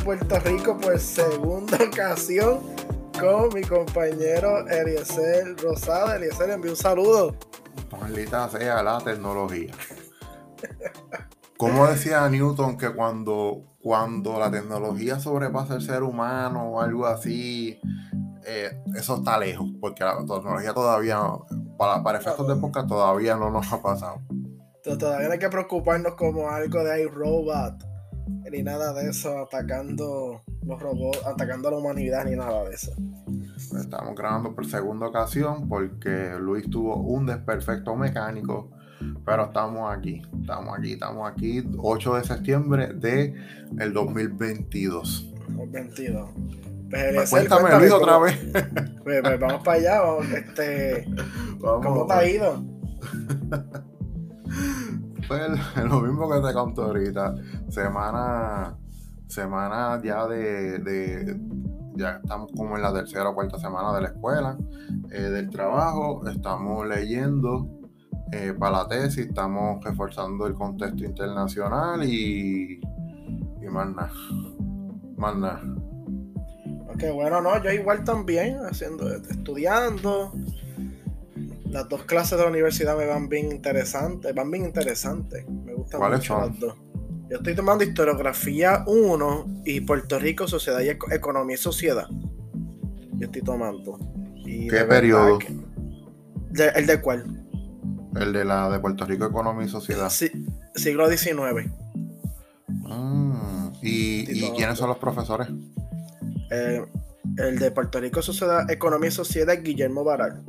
[0.00, 2.60] Puerto Rico, por segunda ocasión
[3.20, 6.16] con mi compañero Eliezer Rosada.
[6.16, 7.34] Eliezer, envío un saludo.
[7.90, 9.72] Maldita sea la tecnología.
[11.58, 17.78] ¿Cómo decía Newton que cuando, cuando la tecnología sobrepasa el ser humano o algo así,
[18.46, 19.68] eh, eso está lejos?
[19.80, 21.20] Porque la tecnología todavía,
[21.76, 24.22] para, para efectos de época, todavía no nos ha pasado.
[24.82, 27.91] Todavía no hay que preocuparnos como algo de iRobot
[28.52, 32.92] ni nada de eso atacando los robots, atacando a la humanidad ni nada de eso.
[33.80, 38.70] Estamos grabando por segunda ocasión porque Luis tuvo un desperfecto mecánico
[39.24, 43.34] pero estamos aquí, estamos aquí, estamos aquí, 8 de septiembre de
[43.78, 45.32] el 2022.
[45.48, 46.30] 2022.
[46.90, 48.38] Pues, cuéntame, Luis, otra vez.
[49.02, 51.08] Pues, pues, vamos para allá, vamos, este,
[51.60, 52.64] ¿cómo te ha ido?
[55.88, 57.34] lo mismo que te conté ahorita,
[57.68, 58.76] semana,
[59.26, 61.40] semana ya de, de
[61.94, 64.56] ya estamos como en la tercera o cuarta semana de la escuela,
[65.10, 67.68] eh, del trabajo, estamos leyendo
[68.32, 72.80] eh, para la tesis, estamos reforzando el contexto internacional y,
[73.60, 74.12] y más nada.
[75.16, 75.62] Más nada.
[76.94, 80.32] Ok, bueno, no, yo igual también, haciendo, estudiando.
[81.72, 85.48] Las dos clases de la universidad me van bien interesantes, van bien interesantes.
[85.48, 86.76] Me gustan mucho las dos.
[87.30, 92.06] Yo estoy tomando historiografía 1 y Puerto Rico, Sociedad y Economía y Sociedad.
[93.14, 93.98] Yo estoy tomando.
[94.44, 95.38] ¿Qué periodo?
[96.74, 97.42] ¿El de cuál?
[98.16, 100.10] El de la de Puerto Rico Economía y Sociedad.
[100.10, 100.30] Sí,
[100.74, 101.72] siglo XIX.
[102.68, 105.48] Mm, ¿Y, quiénes son los profesores?
[106.50, 106.84] Eh,
[107.38, 110.44] el de Puerto Rico Sociedad, Economía y Sociedad es Guillermo Baral.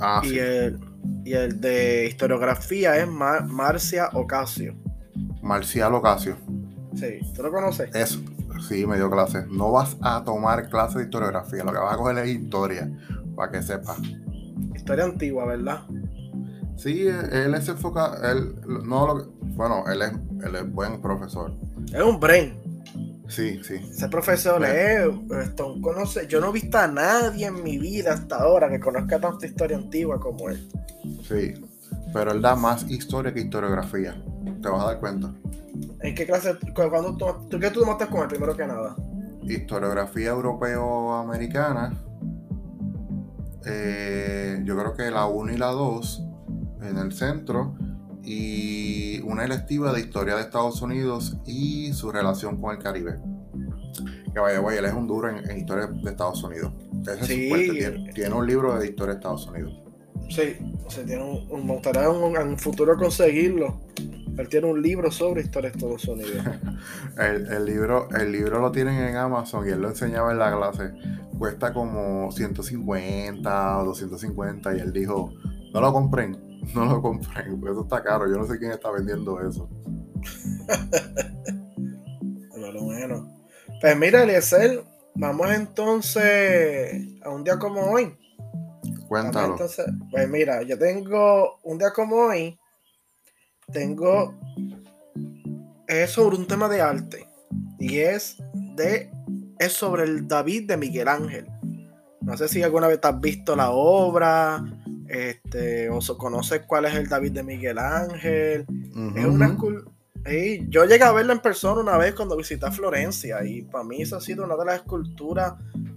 [0.00, 0.78] Ah, y, el,
[1.24, 4.74] y el de historiografía es Marcia Ocasio.
[5.42, 6.36] Marcial Ocasio.
[6.94, 7.94] Sí, ¿tú lo conoces?
[7.94, 8.20] Eso,
[8.68, 9.46] sí, me dio clase.
[9.50, 12.90] No vas a tomar clase de historiografía, lo que vas a coger es historia,
[13.34, 13.98] para que sepas.
[14.74, 15.82] Historia antigua, ¿verdad?
[16.76, 20.12] Sí, él se enfoca, él no lo, bueno, él es,
[20.44, 21.54] él es buen profesor.
[21.92, 22.61] Es un brain.
[23.32, 23.76] Sí, sí.
[23.76, 25.08] Ese profesor es,
[25.42, 29.18] esto, conoce, yo no he visto a nadie en mi vida hasta ahora que conozca
[29.18, 30.68] tanta historia antigua como él.
[31.26, 31.54] Sí,
[32.12, 34.22] pero él da más historia que historiografía,
[34.60, 35.32] te vas a dar cuenta.
[36.00, 38.96] ¿En qué clase, cuando tú, qué tú tomaste con él primero que nada?
[39.44, 41.98] Historiografía europeo-americana.
[43.64, 46.22] Eh, yo creo que la 1 y la 2
[46.82, 47.76] en el centro
[48.24, 53.18] y una electiva de historia de Estados Unidos y su relación con el Caribe.
[54.32, 56.72] Que vaya, vaya, él es un duro en, historia de Estados Unidos.
[57.22, 57.50] sí.
[58.14, 59.72] tiene, un libro de historia de Estados Unidos.
[60.30, 60.56] Sí,
[60.88, 63.80] se tiene un, me gustaría en un futuro conseguirlo.
[64.38, 66.42] Él tiene un libro sobre historia de Estados Unidos.
[67.18, 70.92] el, libro, el libro lo tienen en Amazon y él lo enseñaba en la clase.
[71.38, 75.34] Cuesta como 150 o 250 y él dijo,
[75.74, 78.26] no lo compren, no lo compré, eso está caro.
[78.28, 79.68] Yo no sé quién está vendiendo eso.
[82.50, 83.28] bueno, bueno.
[83.80, 84.84] Pues mira, Eliezer,
[85.14, 88.16] vamos entonces a un día como hoy.
[89.08, 89.56] Cuéntalo.
[90.10, 92.58] pues mira, yo tengo un día como hoy,
[93.70, 94.34] tengo
[95.86, 97.28] es sobre un tema de arte
[97.78, 98.38] y es
[98.76, 99.10] de
[99.58, 101.46] es sobre el David de Miguel Ángel.
[102.20, 104.64] No sé si alguna vez has visto la obra
[105.12, 108.64] este, o conoces cuál es el David de Miguel Ángel.
[109.14, 109.56] Es una
[110.68, 114.16] yo llegué a verlo en persona una vez cuando visité Florencia y para mí eso
[114.16, 115.54] ha sido una de las esculturas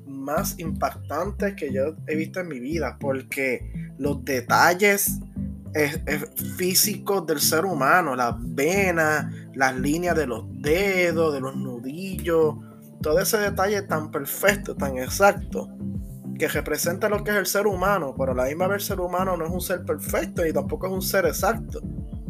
[0.08, 5.20] más impactantes que yo he visto en mi vida porque los detalles
[6.58, 12.56] físicos del ser humano, las venas, las líneas de los dedos, de los nudillos,
[13.02, 15.70] todo ese detalle tan perfecto, tan exacto,
[16.38, 19.38] que representa lo que es el ser humano, pero la misma vez el ser humano
[19.38, 21.82] no es un ser perfecto y tampoco es un ser exacto.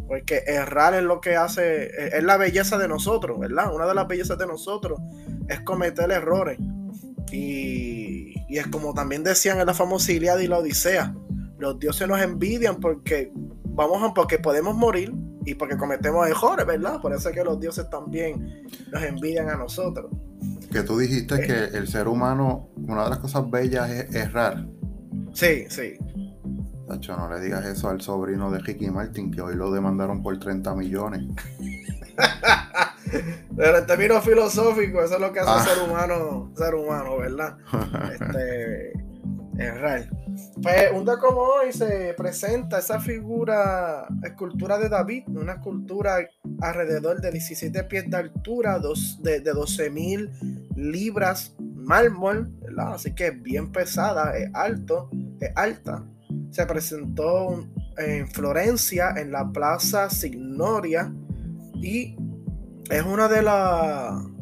[0.07, 3.74] Porque errar es lo que hace, es la belleza de nosotros, ¿verdad?
[3.74, 5.00] Una de las bellezas de nosotros
[5.48, 6.60] es cometer errores.
[7.31, 11.16] Y, y es como también decían en la famosa Iliada y la Odisea,
[11.58, 13.31] los dioses nos envidian porque
[13.63, 15.12] vamos a, porque podemos morir
[15.44, 17.01] y porque cometemos errores, ¿verdad?
[17.01, 20.12] Por eso es que los dioses también nos envidian a nosotros
[20.75, 21.69] que tú dijiste que eh.
[21.72, 24.66] el ser humano, una de las cosas bellas es errar.
[25.31, 25.98] Sí, sí.
[26.86, 30.38] Tacho, no le digas eso al sobrino de Ricky Martin, que hoy lo demandaron por
[30.38, 31.24] 30 millones.
[33.56, 35.63] Pero en términos filosóficos, eso es lo que hace ah.
[35.63, 37.57] ser humano, ser humano, ¿verdad?
[38.12, 38.92] Este,
[39.57, 40.10] errar.
[40.62, 46.18] Pues un día como hoy se presenta esa figura, escultura de David, una escultura
[46.60, 50.30] alrededor de 17 pies de altura, dos, de, de 12 mil
[50.75, 56.04] libras mármol, así que es bien pesada, es alto, es alta.
[56.51, 57.66] Se presentó
[57.98, 61.13] en Florencia, en la Plaza Signoria,
[61.75, 62.16] y
[62.89, 63.39] es una de,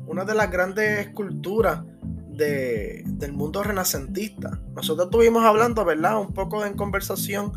[0.07, 1.83] una de las grandes esculturas
[2.30, 4.59] del mundo renacentista.
[4.75, 6.19] Nosotros estuvimos hablando, ¿verdad?
[6.19, 7.53] Un poco en conversación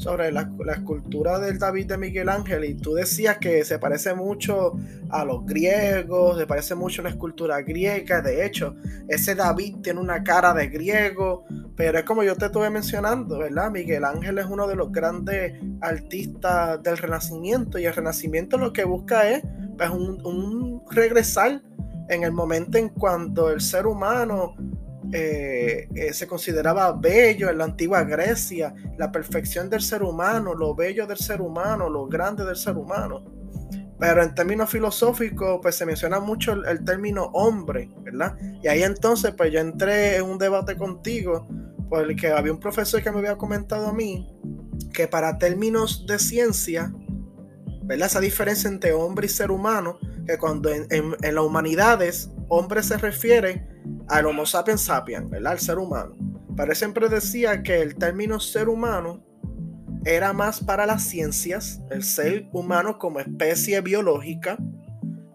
[0.00, 4.72] sobre la, escultura del David de Miguel Ángel y tú decías que se parece mucho
[5.10, 8.76] a los griegos, se parece mucho a una escultura griega, de hecho,
[9.08, 11.44] ese David tiene una cara de griego,
[11.76, 13.70] pero es como yo te estuve mencionando, ¿verdad?
[13.70, 18.84] Miguel Ángel es uno de los grandes artistas del Renacimiento y el Renacimiento lo que
[18.84, 19.42] busca es
[19.76, 21.60] pues, un, un regresar
[22.08, 24.56] en el momento en cuando el ser humano
[25.12, 30.74] eh, eh, se consideraba bello en la antigua Grecia, la perfección del ser humano, lo
[30.74, 33.24] bello del ser humano, lo grande del ser humano.
[33.98, 38.36] Pero en términos filosóficos, pues se menciona mucho el, término hombre, ¿verdad?
[38.62, 41.48] Y ahí entonces, pues yo entré en un debate contigo,
[41.88, 44.34] porque había un profesor que me había comentado a mí
[44.92, 46.92] que para términos de ciencia,
[47.82, 48.06] ¿verdad?
[48.06, 52.96] Esa diferencia entre hombre y ser humano, que cuando en, en las humanidades hombre se
[52.96, 53.66] refiere
[54.08, 55.52] al Homo sapiens sapiens, ¿verdad?
[55.52, 56.16] Al ser humano.
[56.56, 59.24] Pero siempre decía que el término ser humano
[60.04, 64.58] era más para las ciencias, el ser humano como especie biológica,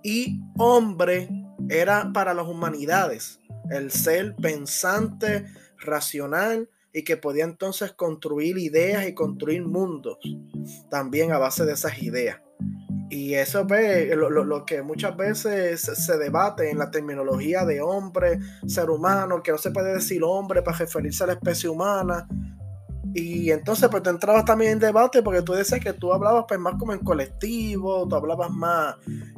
[0.04, 1.30] y hombre
[1.70, 3.40] era para las humanidades,
[3.72, 5.46] el ser pensante,
[5.78, 10.18] racional y que podía entonces construir ideas y construir mundos
[10.90, 12.40] también a base de esas ideas.
[13.10, 18.40] Y eso es pues, lo, que muchas veces se debate en la terminología de hombre,
[18.66, 22.28] ser humano, que no se puede decir hombre para referirse a la especie humana.
[23.14, 26.60] Y entonces pues te entrabas también en debate porque tú decías que tú hablabas pues
[26.60, 28.96] más como en colectivo, tú hablabas más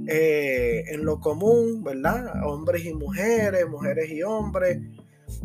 [0.08, 2.44] eh, en lo común, ¿verdad?
[2.46, 4.80] Hombres y mujeres, mujeres y hombres.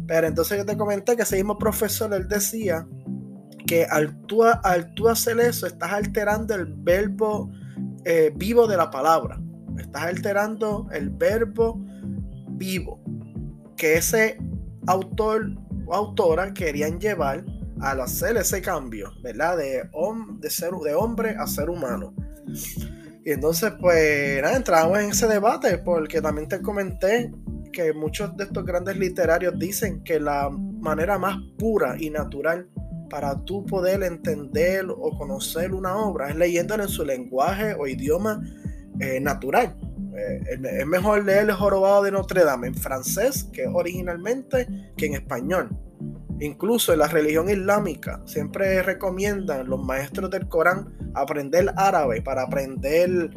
[0.06, 2.86] Pero entonces yo te comenté que ese mismo profesor, él decía
[3.66, 7.50] que al tú, al tú hacer eso estás alterando el verbo
[8.04, 9.40] eh, vivo de la palabra.
[9.78, 11.80] Estás alterando el verbo
[12.50, 13.00] vivo
[13.76, 14.38] que ese
[14.86, 15.50] autor
[15.86, 17.44] o autora querían llevar
[17.80, 19.56] al hacer ese cambio, ¿verdad?
[19.56, 19.82] De,
[20.40, 22.14] de, ser, de hombre a ser humano.
[23.24, 27.32] Y entonces, pues, nada, entramos en ese debate porque también te comenté
[27.72, 32.68] que muchos de estos grandes literarios dicen que la manera más pura y natural
[33.12, 38.42] para tú poder entender o conocer una obra es leyéndola en su lenguaje o idioma
[39.00, 39.76] eh, natural.
[40.16, 44.66] Eh, es mejor leer el jorobado de Notre Dame en francés que originalmente
[44.96, 45.68] que en español.
[46.40, 53.30] Incluso en la religión islámica siempre recomiendan los maestros del Corán aprender árabe para aprender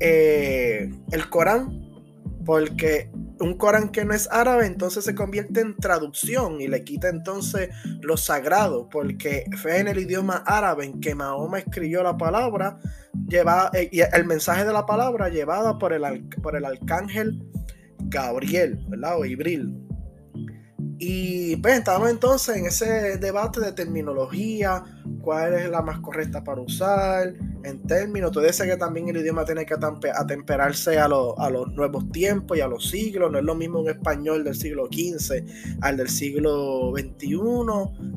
[0.00, 1.80] eh, el Corán
[2.44, 3.10] porque
[3.40, 7.70] un Corán que no es árabe, entonces se convierte en traducción y le quita entonces
[8.00, 12.78] lo sagrado, porque fue en el idioma árabe en que Mahoma escribió la palabra,
[13.26, 17.42] lleva, eh, y el mensaje de la palabra llevada por el, por el arcángel
[17.98, 19.18] Gabriel, ¿verdad?
[19.18, 19.87] O Ibril.
[21.00, 24.82] Y pues estamos entonces en ese debate de terminología,
[25.22, 28.32] cuál es la más correcta para usar, en términos.
[28.32, 32.62] Tú dices que también el idioma tiene que atemperarse a, a los nuevos tiempos y
[32.62, 33.30] a los siglos.
[33.30, 35.44] No es lo mismo un español del siglo XV
[35.82, 37.36] al del siglo XXI.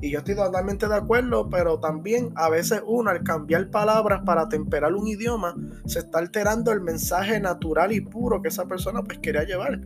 [0.02, 4.42] Y yo estoy totalmente de acuerdo, pero también a veces uno al cambiar palabras para
[4.44, 9.20] atemperar un idioma, se está alterando el mensaje natural y puro que esa persona pues
[9.20, 9.82] quería llevar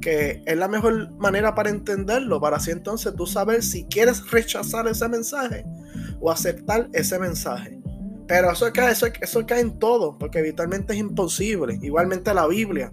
[0.00, 4.86] que es la mejor manera para entenderlo, para así entonces tú saber si quieres rechazar
[4.88, 5.64] ese mensaje
[6.20, 7.80] o aceptar ese mensaje.
[8.26, 11.78] Pero eso cae, eso, eso cae en todo, porque habitualmente es imposible.
[11.80, 12.92] Igualmente la Biblia.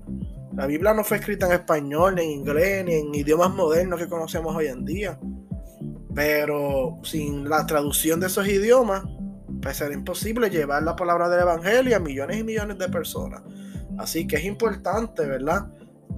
[0.55, 4.07] La Biblia no fue escrita en español, ni en inglés, ni en idiomas modernos que
[4.07, 5.19] conocemos hoy en día.
[6.13, 9.03] Pero sin la traducción de esos idiomas,
[9.61, 13.41] pues será imposible llevar la palabra del Evangelio a millones y millones de personas.
[13.97, 15.65] Así que es importante, ¿verdad?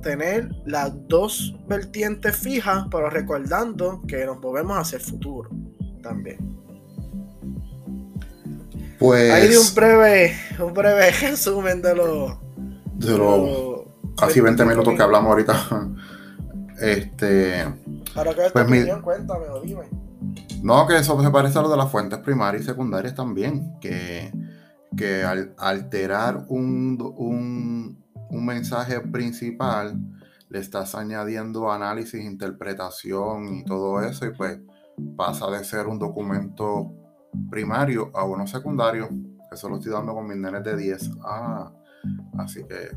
[0.02, 5.50] Tener las dos vertientes fijas, pero recordando que nos movemos hacia el futuro
[6.02, 6.56] también.
[9.00, 9.32] Pues.
[9.32, 12.40] Ahí de un breve, un breve resumen de lo.
[12.96, 13.86] De los
[14.16, 15.90] casi 20 minutos que hablamos ahorita.
[16.80, 17.66] Este.
[18.14, 19.84] Para que pues mi, cuéntame o dime.
[20.62, 23.78] No, que eso se parece a lo de las fuentes primarias y secundarias también.
[23.80, 24.32] Que,
[24.96, 29.98] que al alterar un, un, un mensaje principal,
[30.50, 34.26] le estás añadiendo análisis, interpretación y todo eso.
[34.26, 34.60] Y pues
[35.16, 36.94] pasa de ser un documento
[37.50, 39.10] primario a uno secundario.
[39.52, 41.12] Eso lo estoy dando con mis nenes de 10.
[41.24, 41.72] Ah,
[42.38, 42.90] así que.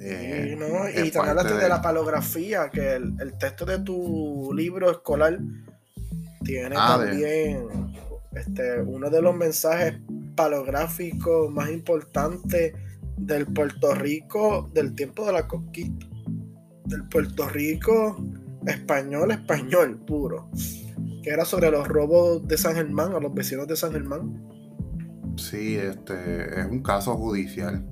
[0.00, 1.68] Eh, y también hablaste de...
[1.68, 5.38] la palografía, que el, texto de tu libro escolar
[6.44, 7.66] tiene ah, también
[8.32, 9.94] este, uno de los mensajes
[10.34, 12.74] palográficos más importantes
[13.16, 16.06] del Puerto Rico del tiempo de la conquista.
[16.84, 18.16] Del Puerto Rico
[18.66, 20.48] español, español puro.
[21.22, 24.42] Que era sobre los robos de San Germán a los vecinos de San Germán.
[25.36, 27.84] Sí, este es un caso judicial.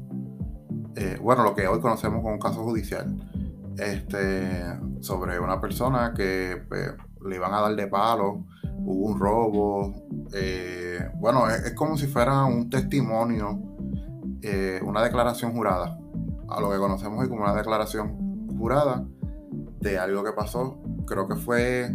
[0.97, 3.17] Eh, bueno, lo que hoy conocemos como un caso judicial.
[3.79, 4.65] Este,
[5.01, 6.93] sobre una persona que pues,
[7.27, 8.45] le iban a dar de palo,
[8.79, 9.95] hubo un robo.
[10.35, 13.72] Eh, bueno, es, como si fuera un testimonio,
[14.43, 15.99] eh, una declaración jurada,
[16.49, 19.05] a lo que conocemos hoy como una declaración jurada
[19.81, 20.81] de algo que pasó.
[21.07, 21.95] Creo que fue,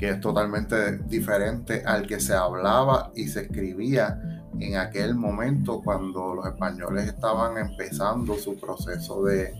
[0.00, 4.18] que es totalmente diferente al que se hablaba y se escribía
[4.58, 9.54] en aquel momento cuando los españoles estaban empezando su proceso de,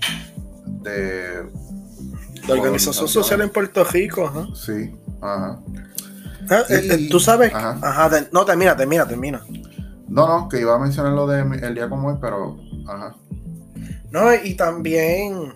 [0.82, 1.46] de,
[2.48, 4.48] organización social en Puerto Rico.
[4.54, 5.60] Sí, ajá.
[6.48, 9.44] Ah, eh, eh, Tú sabes, ajá, no, termina, termina, termina.
[10.08, 12.58] No, no, que iba a mencionar lo de el día como hoy, pero,
[12.88, 13.14] ajá.
[14.10, 15.52] No, y también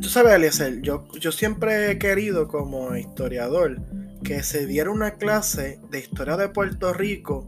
[0.00, 3.82] Tú sabes, Eliezer, yo, yo siempre he querido como historiador
[4.24, 7.46] que se diera una clase de historia de Puerto Rico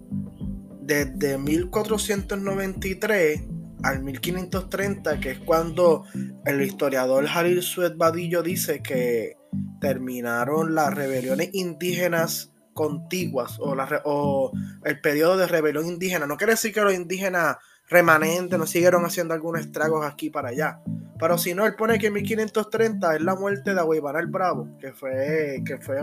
[0.83, 3.41] desde 1493
[3.83, 6.05] al 1530, que es cuando
[6.45, 9.39] el historiador Jalil Suet Badillo dice que
[9.81, 14.53] terminaron las rebeliones indígenas contiguas o, o
[14.85, 16.27] el periodo de rebelión indígena.
[16.27, 17.57] No quiere decir que los indígenas
[17.93, 20.81] remanentes no siguieron haciendo algunos estragos aquí para allá,
[21.19, 24.69] pero si no, él pone que en 1530 es la muerte de Agüeybar el Bravo,
[24.81, 26.01] que fue, que fue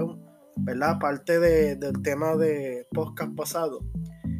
[0.56, 0.98] ¿verdad?
[1.00, 3.82] parte del tema de podcast pasado.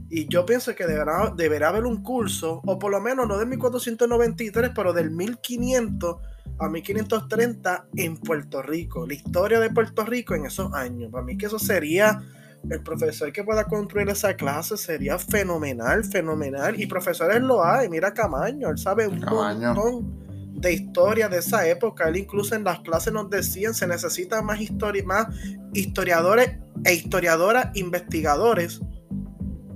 [0.10, 3.46] Y yo pienso que deberá, deberá haber un curso, o por lo menos no de
[3.46, 6.16] 1493, pero del 1500
[6.60, 9.06] a 1530 en Puerto Rico.
[9.06, 11.12] La historia de Puerto Rico en esos años.
[11.12, 12.22] Para mí que eso sería
[12.70, 16.80] el profesor que pueda construir esa clase sería fenomenal, fenomenal.
[16.80, 17.90] Y profesores lo hay.
[17.90, 20.20] Mira Camaño, él sabe un montón
[20.54, 22.10] de historia de esa época.
[22.10, 24.60] Él incluso en las clases nos decían se necesita más,
[25.06, 25.28] más
[25.74, 28.82] historiadores e historiadoras investigadores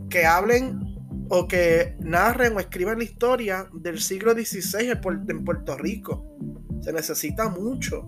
[0.09, 0.79] que hablen
[1.29, 6.37] o que narren o escriban la historia del siglo XVI en Puerto Rico.
[6.81, 8.05] Se necesita mucho.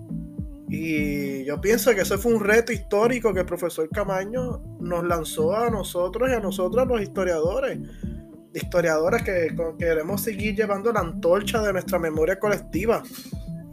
[0.67, 5.55] Y yo pienso que eso fue un reto histórico que el profesor Camaño nos lanzó
[5.55, 7.79] a nosotros y a nosotros los historiadores
[8.53, 13.03] historiadoras que, queremos seguir llevando la antorcha de nuestra memoria colectiva.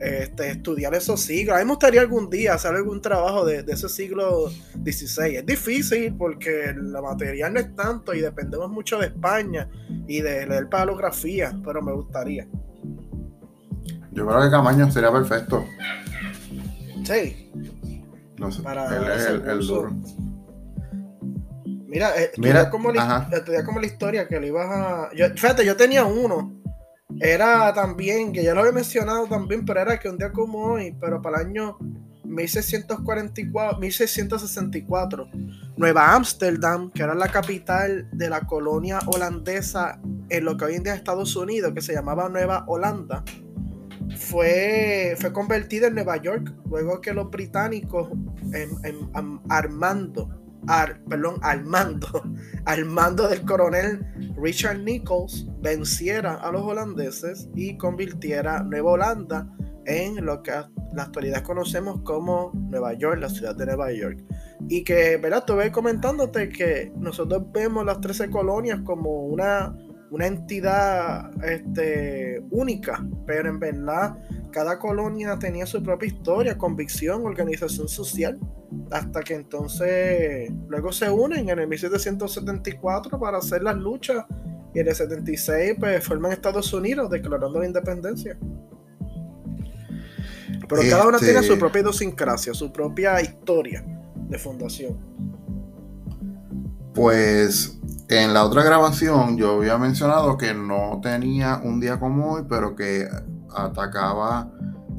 [0.00, 1.54] Este, estudiar esos siglos.
[1.54, 4.50] A mí me gustaría algún día hacer algún trabajo de, ese siglo
[4.84, 5.36] XVI.
[5.36, 9.68] Es difícil porque la material no es tanto y dependemos mucho de España
[10.08, 12.48] y de leer palografía, pero me gustaría.
[14.10, 15.64] Yo creo que Camaño sería perfecto.
[17.04, 17.50] Sí.
[18.38, 19.92] No sé, para él es el, duro.
[21.86, 23.28] Mira, eh, Mira como la,
[23.64, 25.10] como la historia que le ibas a.
[25.14, 26.60] Yo, fíjate, yo tenía uno.
[27.20, 30.96] Era también, que ya lo había mencionado también, pero era que un día como hoy,
[30.98, 31.76] pero para el año
[32.24, 35.28] 1644, 1664,
[35.76, 40.82] Nueva Ámsterdam, que era la capital de la colonia holandesa en lo que hoy en
[40.82, 43.22] día es Estados Unidos, que se llamaba Nueva Holanda,
[44.16, 48.10] fue, fue convertida en Nueva York luego que los británicos
[48.52, 48.70] en,
[49.48, 50.28] armando,
[51.08, 52.22] perdón, al mando,
[52.64, 54.06] al mando del coronel
[54.36, 59.48] Richard Nichols venciera a los holandeses y convirtiera Nueva Holanda
[59.84, 60.52] en lo que
[60.94, 64.22] la actualidad conocemos como Nueva York, la ciudad de Nueva York.
[64.68, 65.40] Y que, ¿verdad?
[65.40, 69.76] Estuve comentándote que nosotros vemos las 13 colonias como una
[70.12, 74.14] una entidad este, única, pero en verdad
[74.50, 78.38] cada colonia tenía su propia historia, convicción, organización social,
[78.90, 84.26] hasta que entonces luego se unen en el 1774 para hacer las luchas
[84.74, 88.38] y en el 76 pues forman Estados Unidos declarando la independencia.
[90.68, 93.82] Pero cada una tiene su este propia idiosincrasia, su propia historia
[94.28, 94.98] de fundación.
[96.92, 97.78] Pues
[98.20, 102.76] en la otra grabación yo había mencionado que no tenía un día como hoy, pero
[102.76, 103.08] que
[103.54, 104.50] atacaba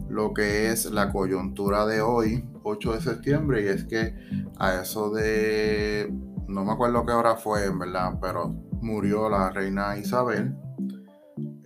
[0.09, 4.15] lo que es la coyuntura de hoy, 8 de septiembre, y es que
[4.57, 6.11] a eso de,
[6.47, 8.49] no me acuerdo qué hora fue, en verdad, pero
[8.81, 10.55] murió la reina Isabel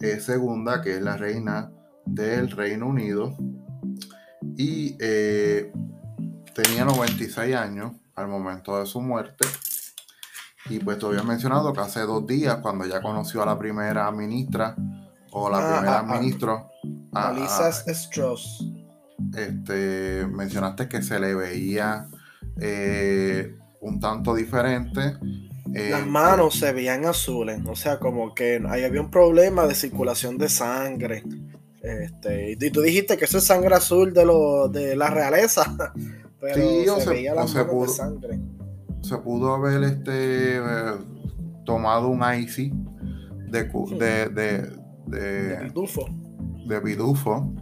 [0.02, 1.72] II, que es la reina
[2.06, 3.38] del Reino Unido,
[4.58, 5.72] y eh,
[6.54, 9.48] tenía 96 años al momento de su muerte.
[10.70, 14.12] Y pues te había mencionado que hace dos días, cuando ya conoció a la primera
[14.12, 14.76] ministra
[15.32, 16.20] o la ah, primera ah, ah.
[16.20, 16.68] ministra,
[17.14, 18.66] Alisa Strauss.
[19.36, 22.08] Este, mencionaste que se le veía
[22.60, 25.18] eh, un tanto diferente.
[25.74, 29.76] Eh, Las manos se veían azules, o sea, como que ahí había un problema de
[29.76, 31.24] circulación de sangre.
[31.82, 35.64] Este, y tú dijiste que eso es sangre azul de, lo, de la realeza,
[36.42, 38.40] pero se, veía las manos de sangre
[39.02, 40.94] se pudo haber este, eh,
[41.66, 42.74] tomado un IC
[43.50, 46.08] de, de, de, de, pitufo.
[46.66, 47.54] De pitufo.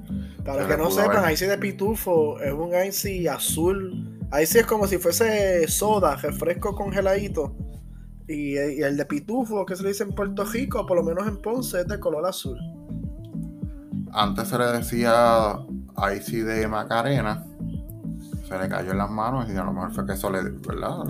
[0.43, 4.19] Para que no sepan, IC de pitufo es un IC azul.
[4.32, 7.56] IC es como si fuese soda, refresco congeladito.
[8.28, 11.38] Y, el de pitufo, que se le dice en Puerto Rico, por lo menos en
[11.41, 12.58] Ponce, es de color azul.
[14.12, 15.60] Antes se le decía
[15.98, 17.45] IC de Macarena
[18.47, 21.03] se le cayó en las manos y a lo mejor fue que eso le, ¿verdad?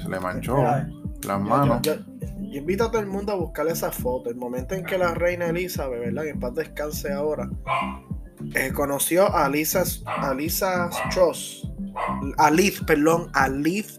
[0.00, 1.82] se le manchó las manos.
[1.82, 1.94] Yo,
[2.38, 4.30] invito a todo el mundo a buscar esa foto.
[4.30, 6.22] El momento en que la reina Elizabeth, ¿verdad?
[6.22, 7.48] Que en paz descanse ahora,
[8.54, 11.68] eh, conoció a Lisa, a Lisa Truss,
[12.38, 13.98] a Liz, perdón, a Liz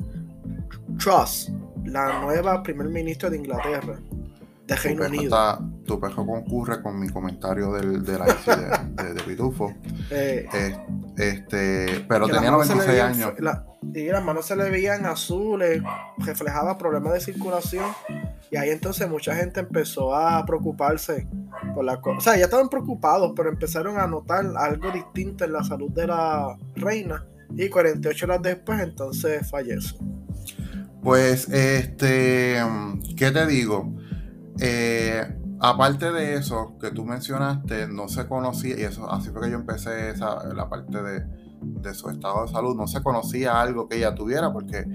[0.98, 1.52] Truss,
[1.86, 4.00] la nueva primer ministra de Inglaterra
[4.68, 5.60] de Reino Unido.
[5.86, 8.20] tu pejo concurre con mi comentario del, del
[8.96, 9.74] de, de, Pitufo.
[10.10, 10.48] Eh,
[11.18, 13.34] este, pero tenía 96 años.
[13.94, 15.82] y las manos se le veían azules,
[16.20, 17.86] reflejaba problemas de circulación.
[18.52, 21.28] Y ahí entonces mucha gente empezó a preocuparse
[21.74, 22.18] por la cosa.
[22.18, 26.08] O sea, ya estaban preocupados, pero empezaron a notar algo distinto en la salud de
[26.08, 27.26] la reina.
[27.56, 29.96] Y 48 horas después, entonces fallece.
[31.02, 32.62] Pues, este,
[33.16, 33.92] ¿qué te digo?
[34.60, 35.24] Eh,
[35.60, 39.58] aparte de eso que tú mencionaste, no se conocía, y eso así fue que yo
[39.58, 41.26] empecé esa, la parte de,
[41.62, 44.86] de su estado de salud, no se conocía algo que ella tuviera, porque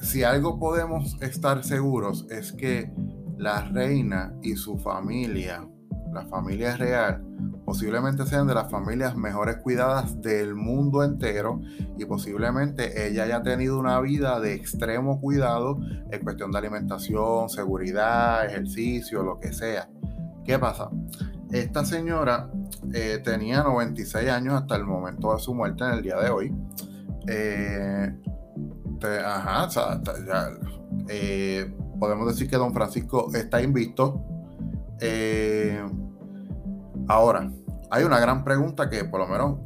[0.00, 2.92] si algo podemos estar seguros es que
[3.38, 5.68] la reina y su familia,
[6.12, 7.22] la familia real,
[7.64, 11.60] posiblemente sean de las familias mejores cuidadas del mundo entero
[11.98, 15.78] y posiblemente ella haya tenido una vida de extremo cuidado
[16.10, 19.88] en cuestión de alimentación, seguridad, ejercicio, lo que sea.
[20.44, 20.90] ¿Qué pasa?
[21.50, 22.50] Esta señora
[22.92, 26.54] eh, tenía 96 años hasta el momento de su muerte en el día de hoy.
[27.28, 28.14] Eh,
[29.24, 29.68] ajá,
[31.08, 34.24] eh, podemos decir que don Francisco está invisto.
[37.08, 37.50] Ahora,
[37.90, 39.58] hay una gran pregunta que por lo menos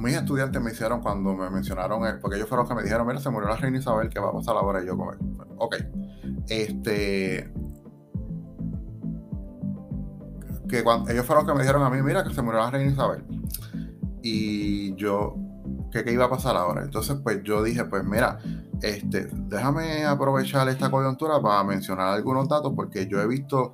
[0.00, 3.06] mis estudiantes me hicieron cuando me mencionaron, él, porque ellos fueron los que me dijeron,
[3.06, 4.82] mira, se murió la reina Isabel, ¿qué va a pasar ahora?
[4.82, 5.12] Y yo como,
[5.58, 5.76] ok,
[6.48, 7.52] este...
[10.68, 12.70] Que cuando, ellos fueron los que me dijeron a mí, mira, que se murió la
[12.70, 13.24] reina Isabel.
[14.22, 15.36] Y yo,
[15.90, 16.82] ¿qué, ¿qué iba a pasar ahora?
[16.82, 18.38] Entonces, pues yo dije, pues mira,
[18.82, 23.72] este, déjame aprovechar esta coyuntura para mencionar algunos datos, porque yo he visto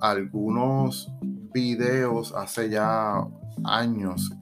[0.00, 1.10] algunos
[1.52, 3.26] videos hace ya
[3.64, 4.32] años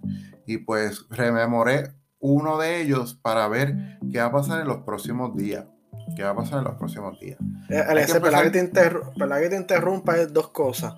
[0.47, 5.37] y pues rememoré uno de ellos para ver qué va a pasar en los próximos
[5.37, 5.67] días.
[6.17, 7.39] ¿Qué va a pasar en los próximos días?
[7.69, 10.95] Eh, que que, te interrumpa es dos cosas.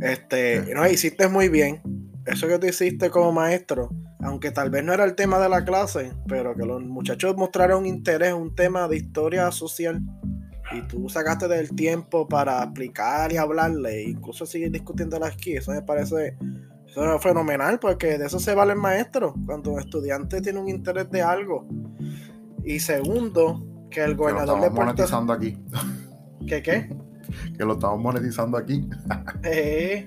[0.00, 1.80] Este, no, hiciste muy bien.
[2.26, 5.64] Eso que tú hiciste como maestro, aunque tal vez no era el tema de la
[5.64, 10.00] clase, pero que los muchachos mostraron interés, un tema de historia social
[10.72, 15.72] y tú sacaste del tiempo para explicar y hablarle, e incluso seguir discutiendo aquí, eso
[15.72, 16.36] me parece
[16.88, 20.68] Eso es fenomenal porque de eso se vale el maestro, cuando un estudiante tiene un
[20.68, 21.66] interés de algo.
[22.64, 25.58] Y segundo, que el gobernador que lo de monetizando aquí.
[26.46, 26.88] ¿Qué qué?
[27.56, 28.88] que lo estamos monetizando aquí.
[29.42, 30.06] Eh,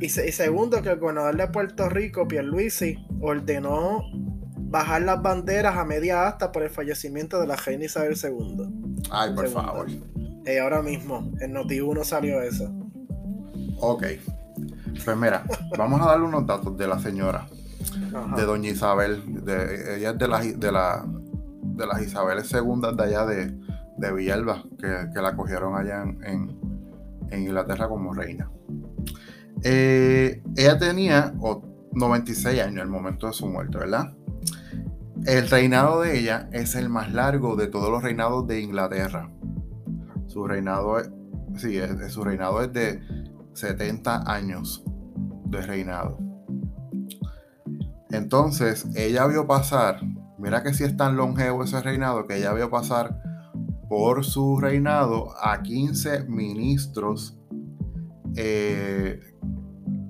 [0.00, 4.02] y, y, segundo, que el gobernador de Puerto Rico, Pierluisi, ordenó
[4.68, 9.00] bajar las banderas a media asta por el fallecimiento de la reina Isabel II.
[9.10, 9.86] Ay, por favor.
[10.44, 12.72] Eh, ahora mismo, en Noti1 salió eso.
[13.80, 14.04] Ok.
[15.04, 15.44] Pues mira,
[15.76, 17.46] vamos a darle unos datos de la señora,
[18.36, 19.44] de doña Isabel.
[19.44, 21.04] De, ella es de, la, de, la,
[21.62, 23.54] de las Isabeles segundas de allá de,
[23.98, 26.56] de Villalba, que, la cogieron allá en,
[27.32, 28.50] Inglaterra como reina.
[29.62, 31.34] Eh, ella tenía
[31.92, 34.14] 96 años en el momento de su muerte, ¿verdad?
[35.24, 39.30] El reinado de ella es el más largo de todos los reinados de Inglaterra.
[40.26, 41.10] Su reinado es,
[41.56, 43.00] sí, su reinado es de
[43.54, 44.84] 70 años
[45.46, 46.18] de reinado.
[48.10, 50.00] Entonces, ella vio pasar,
[50.38, 53.20] mira que si es tan longevo ese reinado, que ella vio pasar
[53.88, 57.38] por su reinado a 15 ministros,
[58.36, 59.20] eh,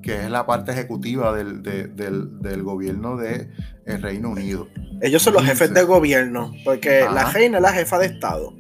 [0.07, 3.51] que es la parte ejecutiva del, gobierno del
[3.85, 4.69] Reino Unido.
[5.03, 8.55] Ellos son los jefes de gobierno, porque la reina es la jefa de Estado.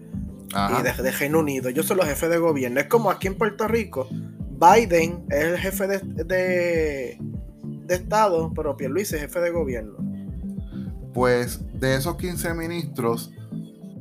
[0.51, 2.81] Y de, Reino Unido, ellos son los jefes de gobierno.
[2.81, 7.19] Es como aquí en Puerto Rico, Biden es el jefe de, de,
[7.63, 9.99] de Estado, pero Pierluisi es jefe de gobierno.
[11.15, 13.33] Pues de esos 15 ministros,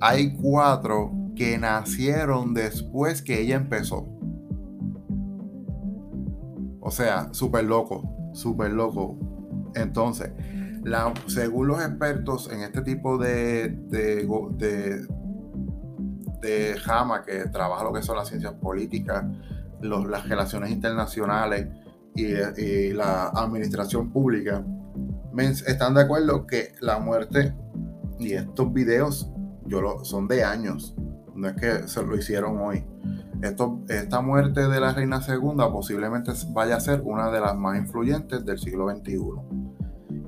[0.01, 4.14] hay cuatro que nacieron después que ella empezó.
[6.85, 9.17] O sea, súper loco, súper loco.
[9.73, 10.29] Entonces,
[11.25, 15.07] según los expertos en este tipo de, de, de,
[16.41, 19.25] de jama que trabaja lo que son las ciencias políticas,
[19.81, 21.69] las relaciones internacionales
[22.13, 22.25] y,
[22.61, 24.63] y, la administración pública,
[25.65, 27.55] están de acuerdo que la muerte
[28.19, 29.31] y estos videos
[29.65, 30.93] yo lo, son de años,
[31.33, 32.85] no es que se lo hicieron hoy.
[33.45, 37.77] Esto, esta muerte de la reina segunda posiblemente vaya a ser una de las más
[37.77, 39.19] influyentes del siglo XXI.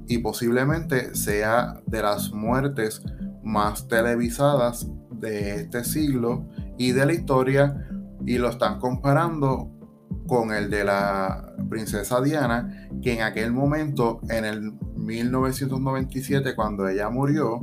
[0.08, 3.02] Y posiblemente sea de las muertes
[3.44, 7.90] más televisadas de este siglo y de la historia.
[8.24, 9.72] Y lo están comparando
[10.28, 17.10] con el de la princesa Diana, que en aquel momento, en el 1997, cuando ella
[17.10, 17.62] murió,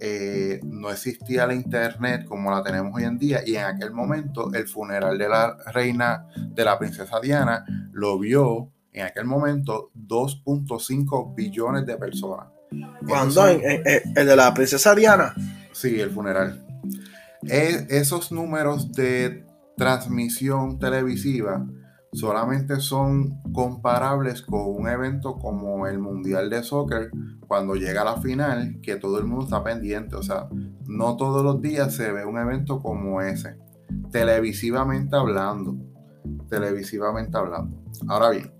[0.00, 4.52] eh, no existía la internet como la tenemos hoy en día y en aquel momento
[4.52, 11.34] el funeral de la reina de la princesa Diana lo vio en aquel momento 2.5
[11.34, 12.48] billones de personas.
[13.06, 13.46] ¿Cuándo?
[13.46, 15.34] ¿El de la princesa Diana?
[15.72, 16.64] Sí, el funeral.
[17.42, 19.44] esos números de
[19.76, 21.66] transmisión televisiva
[22.16, 27.10] solamente son comparables con un evento como el Mundial de Soccer
[27.46, 30.16] cuando llega a la final, que todo el mundo está pendiente.
[30.16, 30.48] O sea,
[30.86, 33.58] no todos los días se ve un evento como ese,
[34.10, 35.76] televisivamente hablando.
[36.48, 37.82] Televisivamente hablando.
[38.08, 38.50] Ahora bien,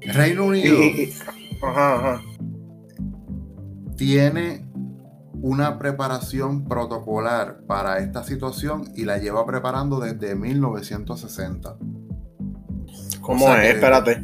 [0.00, 0.78] Reino Unido
[3.96, 4.63] tiene
[5.44, 11.76] una preparación protocolar para esta situación y la lleva preparando desde 1960.
[13.20, 13.74] ¿Cómo es?
[13.74, 14.22] Espérate.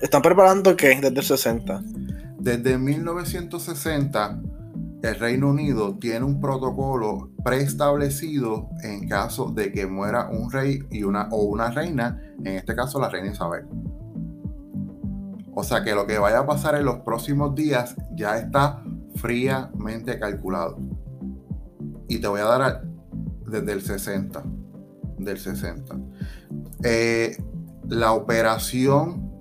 [0.00, 1.82] ¿Están preparando qué desde el 60?
[2.38, 4.40] Desde 1960,
[5.02, 11.02] el Reino Unido tiene un protocolo preestablecido en caso de que muera un rey y
[11.02, 13.66] una, o una reina, en este caso la reina Isabel.
[15.58, 20.18] O sea que lo que vaya a pasar en los próximos días ya está fríamente
[20.18, 20.78] calculado.
[22.08, 22.84] Y te voy a dar
[23.46, 24.44] desde el 60.
[25.16, 25.96] Del 60.
[26.84, 27.42] Eh,
[27.88, 29.32] la operación,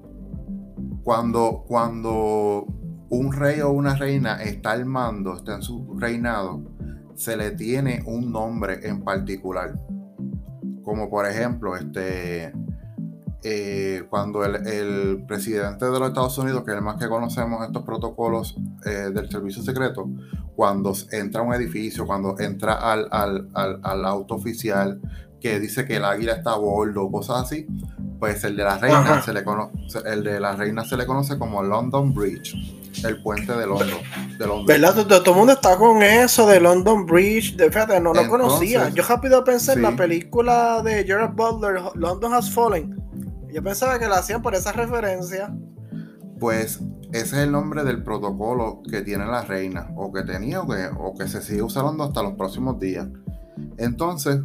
[1.04, 2.65] cuando, cuando
[3.10, 6.63] un rey o una reina está al mando, está en su reinado,
[7.15, 9.78] se le tiene un nombre en particular.
[10.82, 12.54] Como por ejemplo, este
[13.47, 17.84] eh, cuando el, presidente de los Estados Unidos, que es el más que conocemos estos
[17.84, 20.10] protocolos eh, del servicio secreto,
[20.55, 24.99] cuando entra a un edificio, cuando entra al, al, auto oficial
[25.39, 27.67] que dice que el águila está a bordo, cosas así,
[28.19, 31.38] pues el de la reina se le conoce, el de la reina se le conoce
[31.38, 32.55] como London Bridge,
[33.05, 33.99] el puente de London.
[34.39, 34.47] De.
[34.65, 35.05] ¿Verdad?
[35.05, 37.55] Todo, el mundo está con eso de London Bridge.
[37.58, 38.89] De, fíjate, no lo conocía.
[38.89, 43.04] Yo rápido pensé en la película de Gerard Butler, London Has Fallen
[43.55, 45.55] yo pensaba que lo hacían por esa referencia.
[46.41, 46.81] Pues
[47.13, 50.89] ese es el nombre del protocolo que tiene la reina, o que tenía, o que,
[50.99, 53.07] o que se sigue usando hasta los próximos días.
[53.77, 54.41] Entonces,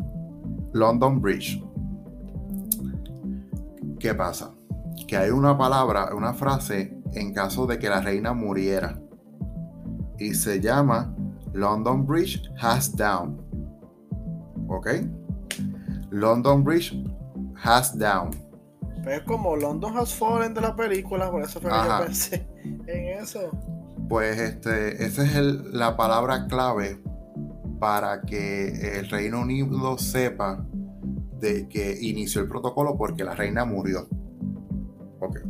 [0.72, 1.60] London Bridge.
[3.98, 4.54] ¿Qué pasa?
[5.08, 8.96] Que hay una palabra, una frase en caso de que la reina muriera.
[10.20, 11.12] Y se llama
[11.52, 13.42] London Bridge has down.
[14.68, 14.88] ¿Ok?
[16.10, 16.94] London Bridge
[17.56, 18.49] has down.
[19.02, 22.48] Pues es como London has fallen de la película, por eso fue que yo pensé
[22.86, 23.50] en eso.
[24.08, 25.36] Pues este, esa es
[25.72, 27.00] la palabra clave
[27.78, 30.66] para que el Reino Unido sepa
[31.40, 34.06] de que inició el protocolo porque la reina murió.
[35.20, 35.42] Okay.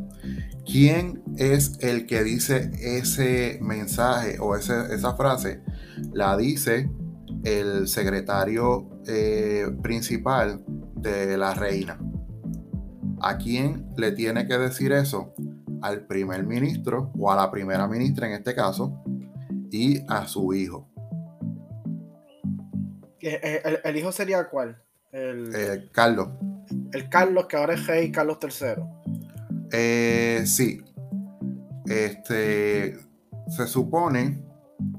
[0.65, 5.63] ¿Quién es el que dice ese mensaje o esa frase?
[6.13, 6.89] La dice
[7.45, 10.63] el secretario eh, principal
[10.97, 11.99] de la reina.
[13.23, 15.35] ¿A quién le tiene que decir eso?
[15.83, 19.03] Al primer ministro o a la primera ministra en este caso
[19.71, 20.89] y a su hijo.
[23.21, 24.83] ¿El, hijo sería cuál?
[25.13, 26.29] El, eh, Carlos.
[26.93, 28.85] El Carlos que ahora es rey Carlos III.
[29.73, 30.83] Eh, sí.
[31.87, 32.97] Este
[33.49, 34.43] se supone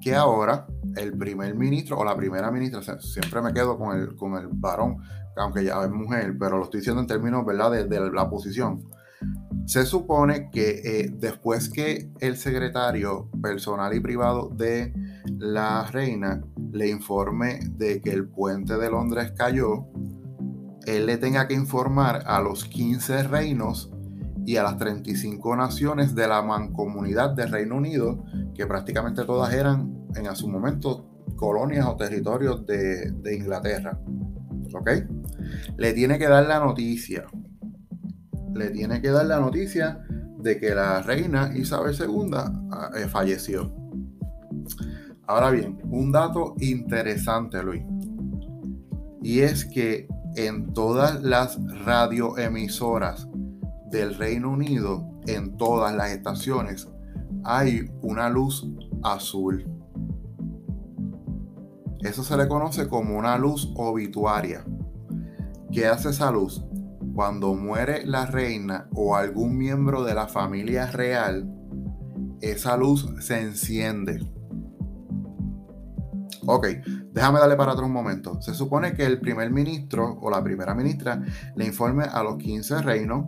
[0.01, 4.35] que ahora el primer ministro o la primera ministra, siempre me quedo con el, con
[4.35, 4.97] el varón,
[5.37, 7.71] aunque ya es mujer, pero lo estoy diciendo en términos ¿verdad?
[7.87, 8.83] De, la posición.
[9.65, 14.93] Se supone que eh, después que el secretario personal y privado de
[15.37, 16.41] la reina
[16.71, 19.85] le informe de que el puente de Londres cayó,
[20.85, 23.91] él le tenga que informar a los 15 reinos
[24.45, 28.23] y a las 35 naciones de la mancomunidad del Reino Unido,
[28.55, 33.99] que prácticamente todas eran en su momento colonias o territorios de, de Inglaterra.
[34.73, 34.89] ¿Ok?
[35.77, 37.25] Le tiene que dar la noticia.
[38.53, 40.03] Le tiene que dar la noticia
[40.39, 43.73] de que la reina Isabel II ah, eh, falleció.
[45.27, 47.83] Ahora bien, un dato interesante, Luis.
[49.21, 53.27] Y es que en todas las radioemisoras
[53.91, 56.87] del Reino Unido, en todas las estaciones,
[57.43, 58.67] hay una luz
[59.03, 59.65] azul.
[62.03, 64.65] Eso se le conoce como una luz obituaria.
[65.71, 66.65] ¿Qué hace esa luz?
[67.13, 71.49] Cuando muere la reina o algún miembro de la familia real,
[72.41, 74.19] esa luz se enciende.
[76.47, 76.67] Ok,
[77.13, 78.41] déjame darle para un momento.
[78.41, 81.21] Se supone que el primer ministro o la primera ministra
[81.55, 83.27] le informe a los 15 reinos,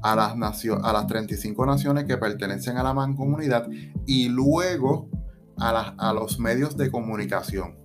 [0.00, 3.68] a las, a las 35 naciones que pertenecen a la mancomunidad
[4.06, 5.10] y luego
[5.58, 7.82] a los medios de comunicación.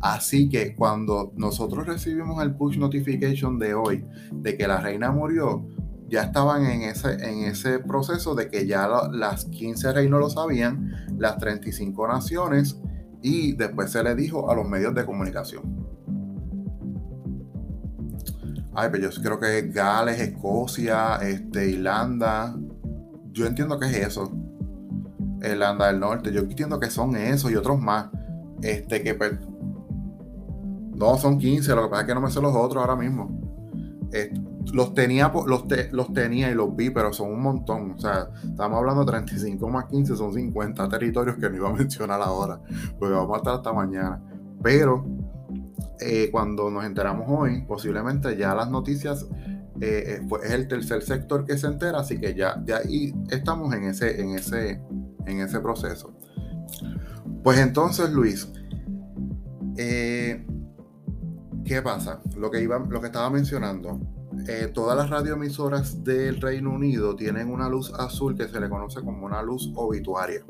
[0.00, 5.66] Así que cuando nosotros recibimos el push notification de hoy de que la reina murió,
[6.08, 10.92] ya estaban en ese, en ese proceso de que ya las 15 reinos lo sabían,
[11.18, 12.78] las 35 naciones,
[13.22, 15.86] y después se le dijo a los medios de comunicación.
[18.78, 22.54] Ay, pero yo creo que es Gales, Escocia, este, Irlanda.
[23.32, 24.30] Yo entiendo que es eso.
[25.42, 26.30] Irlanda del Norte.
[26.30, 28.10] Yo entiendo que son esos y otros más.
[28.62, 29.14] Este, que
[30.96, 33.40] no, son 15, lo que pasa es que no me sé los otros ahora mismo.
[34.12, 34.32] Eh,
[34.72, 37.92] los, tenía, los, los tenía y los vi, pero son un montón.
[37.92, 41.72] O sea, estamos hablando de 35 más 15, son 50 territorios que no iba a
[41.76, 42.60] mencionar ahora,
[42.98, 44.22] porque vamos a estar hasta mañana.
[44.62, 45.04] Pero
[46.00, 49.26] eh, cuando nos enteramos hoy, posiblemente ya las noticias
[50.28, 53.84] pues es el tercer sector que se entera, así que ya, ya ahí estamos en
[53.84, 54.80] ese, en, ese,
[55.26, 56.14] en ese proceso.
[57.42, 58.50] Pues entonces, Luis,
[59.76, 60.46] eh,
[61.66, 62.20] ¿Qué pasa?
[62.36, 63.98] Lo que, iba, lo que estaba mencionando.
[64.46, 69.00] Eh, todas las radioemisoras del Reino Unido tienen una luz azul que se le conoce
[69.00, 70.44] como una luz obituaria.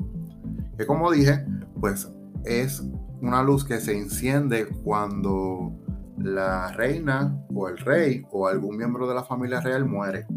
[0.77, 1.43] Que como dije,
[1.79, 2.07] pues
[2.45, 2.83] es
[3.19, 5.73] una luz que se enciende cuando
[6.19, 10.27] la reina o el rey o algún miembro de la familia real muere.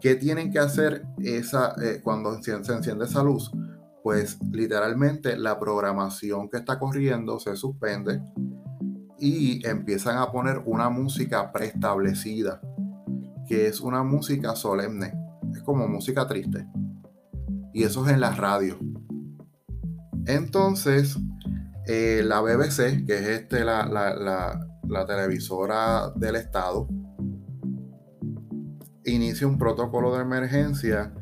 [0.00, 3.52] ¿Qué tienen que hacer esa, eh, cuando se enciende esa luz?
[4.02, 8.20] Pues literalmente la programación que está corriendo se suspende
[9.20, 12.60] y empiezan a poner una música preestablecida,
[13.46, 15.12] que es una música solemne,
[15.54, 16.66] es como música triste.
[17.74, 18.78] Y eso es en la radio.
[20.26, 21.18] Entonces,
[21.86, 26.88] eh, la BBC, que es este, la, la televisora del Estado,
[29.04, 31.12] inicia un protocolo de emergencia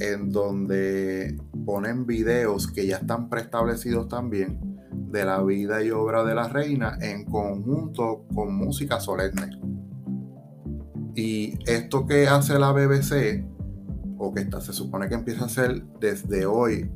[0.00, 1.36] en donde
[1.66, 4.71] ponen videos que ya están preestablecidos también
[5.12, 9.50] de la vida y obra de la reina en conjunto con música solemne.
[11.14, 13.44] Y esto que hace la BBC,
[14.16, 16.90] o que se supone que empieza a hacer desde hoy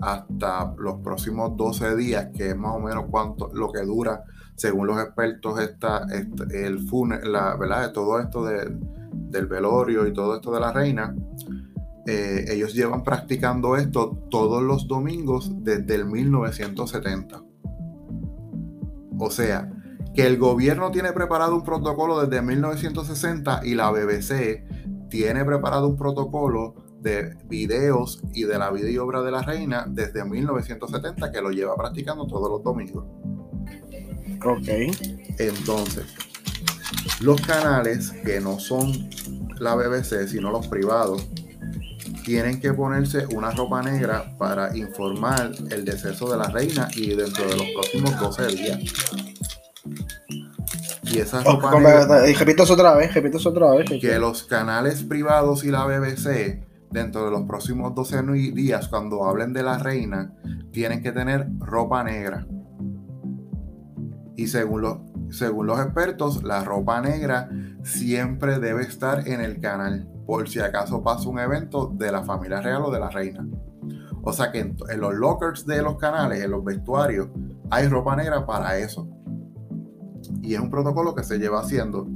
[0.00, 4.24] hasta los próximos 12 días, que es más o menos cuánto lo que dura,
[4.56, 6.06] según los expertos, está,
[6.50, 8.76] el funeral, la verdad, todo esto de,
[9.12, 11.14] del velorio y todo esto de la reina,
[12.06, 17.49] eh, ellos llevan practicando esto todos los domingos desde el 1970.
[19.20, 19.70] O sea,
[20.14, 24.64] que el gobierno tiene preparado un protocolo desde 1960 y la BBC
[25.10, 29.84] tiene preparado un protocolo de videos y de la vida y obra de la reina
[29.88, 33.04] desde 1970 que lo lleva practicando todos los domingos.
[34.44, 34.68] Ok.
[35.38, 36.06] Entonces,
[37.20, 39.10] los canales que no son
[39.58, 41.28] la BBC, sino los privados,
[42.24, 47.48] tienen que ponerse una ropa negra para informar el deceso de la reina y dentro
[47.48, 48.78] de los próximos 12 días.
[51.04, 53.90] Y esa ropa negra, repito otra vez, repito otra vez.
[54.00, 59.52] que los canales privados y la BBC dentro de los próximos 12 días, cuando hablen
[59.52, 60.34] de la reina,
[60.72, 62.46] tienen que tener ropa negra.
[64.36, 64.98] Y según los,
[65.30, 67.48] según los expertos, la ropa negra
[67.82, 72.60] siempre debe estar en el canal, por si acaso pasa un evento de la familia
[72.60, 73.44] real o de la reina.
[74.22, 77.26] O sea que en, los lockers de los canales, en los vestuarios,
[77.68, 79.08] hay ropa negra para eso.
[80.40, 82.06] Y es un protocolo que se lleva haciendo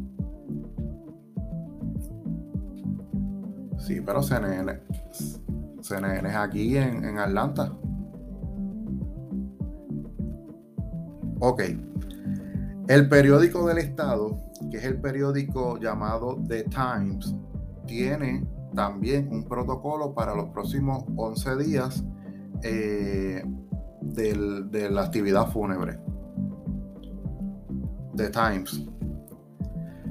[3.80, 4.80] Sí, pero CNN.
[5.82, 7.72] CNN es aquí en, en Atlanta.
[11.40, 11.62] Ok.
[12.86, 14.38] El periódico del estado,
[14.70, 17.34] que es el periódico llamado The Times,
[17.86, 22.04] tiene también un protocolo para los próximos 11 días
[22.62, 23.44] eh,
[24.00, 25.98] de la actividad fúnebre.
[28.16, 28.86] The Times.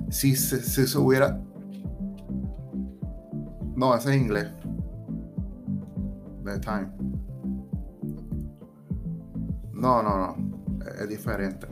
[0.09, 1.39] Si se, si se hubiera
[3.75, 4.51] no, ese es inglés.
[6.45, 6.91] The Time.
[9.73, 10.37] No, no, no.
[10.99, 11.67] Es diferente.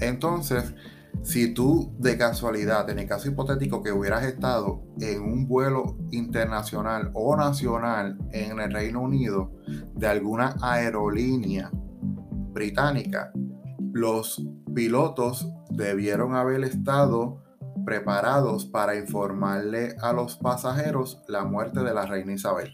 [0.00, 0.74] Entonces,
[1.26, 7.10] si tú de casualidad, en el caso hipotético que hubieras estado en un vuelo internacional
[7.14, 9.50] o nacional en el Reino Unido
[9.96, 13.32] de alguna aerolínea británica,
[13.92, 14.40] los
[14.72, 17.42] pilotos debieron haber estado
[17.84, 22.72] preparados para informarle a los pasajeros la muerte de la reina Isabel.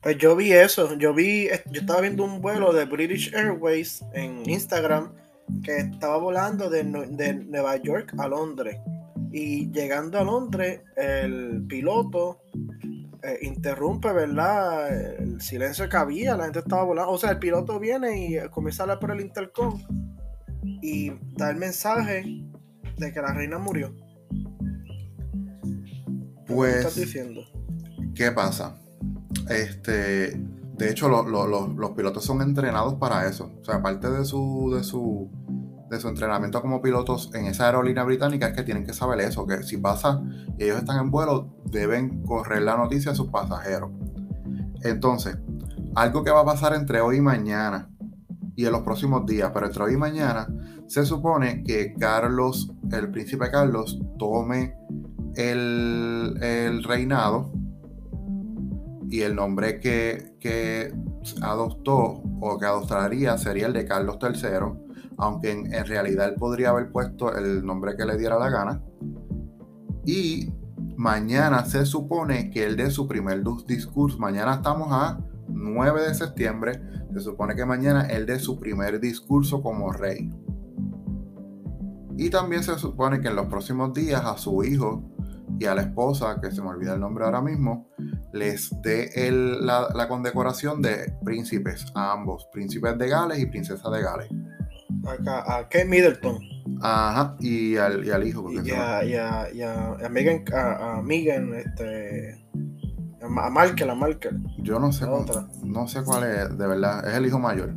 [0.00, 4.48] Pues yo vi eso, yo vi, yo estaba viendo un vuelo de British Airways en
[4.48, 5.12] Instagram
[5.62, 8.78] que estaba volando de, Nueva York a Londres.
[9.32, 12.40] Y llegando a Londres, el piloto
[13.22, 15.18] eh, interrumpe, ¿verdad?
[15.20, 17.12] El silencio que había, la gente estaba volando.
[17.12, 19.80] O sea, el piloto viene y comienza a hablar por el intercom
[20.82, 22.24] y da el mensaje
[22.98, 23.94] de que la reina murió.
[26.46, 27.42] Pues, ¿Qué estás diciendo?
[28.14, 28.76] ¿Qué pasa?
[29.48, 30.36] Este,
[30.80, 33.52] de hecho, los pilotos son entrenados para eso.
[33.60, 35.30] O sea, aparte de su, de su,
[35.90, 39.46] de su entrenamiento como pilotos en esa aerolínea británica, es que tienen que saber eso,
[39.46, 40.22] que si pasa
[40.56, 43.90] y ellos están en vuelo, deben correr la noticia a sus pasajeros.
[44.82, 45.36] Entonces,
[45.94, 47.90] algo que va a pasar entre hoy y mañana
[48.54, 50.46] y en los próximos días, pero entre hoy y mañana,
[50.86, 54.76] se supone que Carlos, el príncipe Carlos, tome
[55.34, 57.52] el, reinado
[59.08, 60.94] y el nombre que,
[61.42, 64.89] adoptó o que adoptaría sería el de Carlos III,
[65.20, 68.82] aunque en, realidad él podría haber puesto el nombre que le diera la gana.
[70.06, 70.50] Y
[70.96, 76.80] mañana se supone que él de su primer discurso, mañana estamos a 9 de septiembre,
[77.12, 80.30] se supone que mañana él de su primer discurso como rey.
[82.16, 85.04] Y también se supone que en los próximos días a su hijo
[85.58, 87.90] y a la esposa, que se me olvida el nombre ahora mismo,
[88.32, 94.28] les dé la, condecoración de príncipes a ambos, príncipes de Gales y princesa de Gales.
[95.06, 96.38] A, a Kate Middleton.
[96.82, 98.50] Ajá, y al, y al hijo.
[98.52, 102.44] Y a, y, a, y a, Megan, a, Megan, este,
[103.20, 104.42] a Markel, a Markel.
[104.58, 105.06] Yo no sé,
[105.64, 107.74] no sé cuál es, de verdad, es el hijo mayor.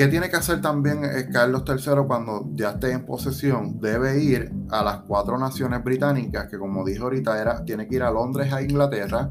[0.00, 3.78] ¿Qué tiene que hacer también eh, Carlos III cuando ya esté en posesión?
[3.80, 8.02] Debe ir a las cuatro naciones británicas, que como dije ahorita, era, tiene que ir
[8.02, 9.30] a Londres, a Inglaterra,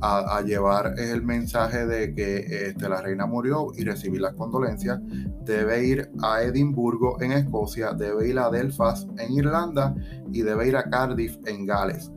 [0.00, 5.00] a, llevar el mensaje de que este, la reina murió y recibir las condolencias.
[5.44, 9.94] Debe ir a Edimburgo, en Escocia, debe ir a Belfast, en Irlanda,
[10.32, 12.10] y debe ir a Cardiff, en Gales.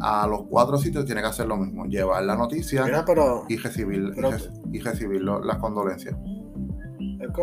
[0.00, 2.84] A los cuatro sitios tiene que hacer lo mismo, llevar la noticia
[3.48, 4.12] y recibir,
[4.72, 6.16] y, recibir las condolencias.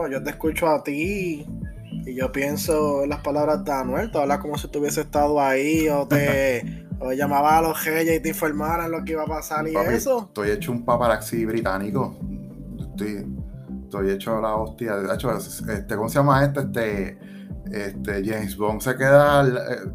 [0.09, 1.45] Yo te escucho a ti
[2.05, 5.39] y yo pienso en las palabras de Anuel, te hablas como si tú hubieses estado
[5.39, 9.67] ahí o te llamaba a los reyes y te informaran lo que iba a pasar
[9.67, 10.25] y eso.
[10.27, 12.17] Estoy hecho un paparazzi británico.
[12.79, 13.25] Estoy,
[13.83, 14.97] estoy hecho la hostia.
[14.97, 16.61] De hecho, este, ¿cómo se llama este?
[16.61, 17.19] Este,
[17.71, 19.45] este James Bond se queda.
[19.47, 19.89] Eh,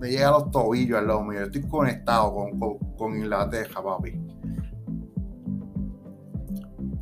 [0.00, 1.40] me llega a los tobillos al lado mío.
[1.40, 4.20] Yo estoy conectado con, con, con Inglaterra, papi.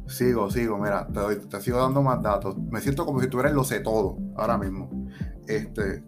[0.06, 2.56] Sigo, sigo, mira, te, te, sigo dando más datos.
[2.70, 4.88] Me siento como si tú eres lo sé todo ahora mismo.
[5.46, 6.02] Este,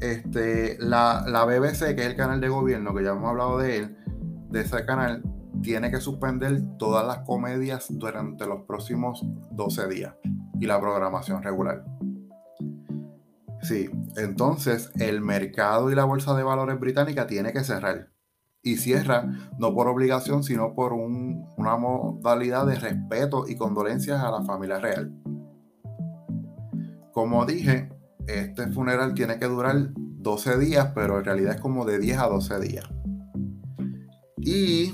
[0.00, 3.78] este, la, la BBC, que es el canal de gobierno, que ya hemos hablado de
[3.78, 3.96] él,
[4.50, 5.22] de ese canal,
[5.62, 10.14] tiene que suspender todas las comedias durante los próximos 12 días
[10.60, 11.84] y la programación regular.
[13.62, 18.10] Sí, entonces el mercado y la bolsa de valores británica tiene que cerrar.
[18.62, 19.26] Y cierra
[19.58, 25.14] no por obligación, sino por una modalidad de respeto y condolencias a la familia real.
[27.12, 27.90] Como dije,
[28.26, 32.26] este funeral tiene que durar 12 días, pero en realidad es como de 10 a
[32.26, 32.84] 12 días.
[34.38, 34.92] Y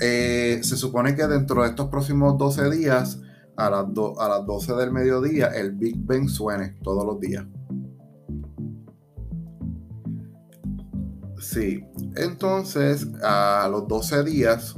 [0.00, 3.20] eh, se supone que dentro de estos próximos 12 días,
[3.56, 3.86] a las,
[4.18, 7.44] a las 12 del mediodía, el Big Bang suene todos los días.
[11.38, 11.84] Sí,
[12.16, 14.76] entonces a los 12 días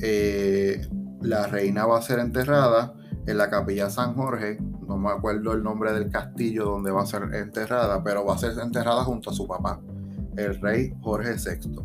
[0.00, 0.88] eh,
[1.20, 2.94] la reina va a ser enterrada
[3.26, 4.58] en la capilla San Jorge.
[4.88, 8.38] No me acuerdo el nombre del castillo donde va a ser enterrada, pero va a
[8.38, 9.80] ser enterrada junto a su papá,
[10.36, 11.78] el rey Jorge VI.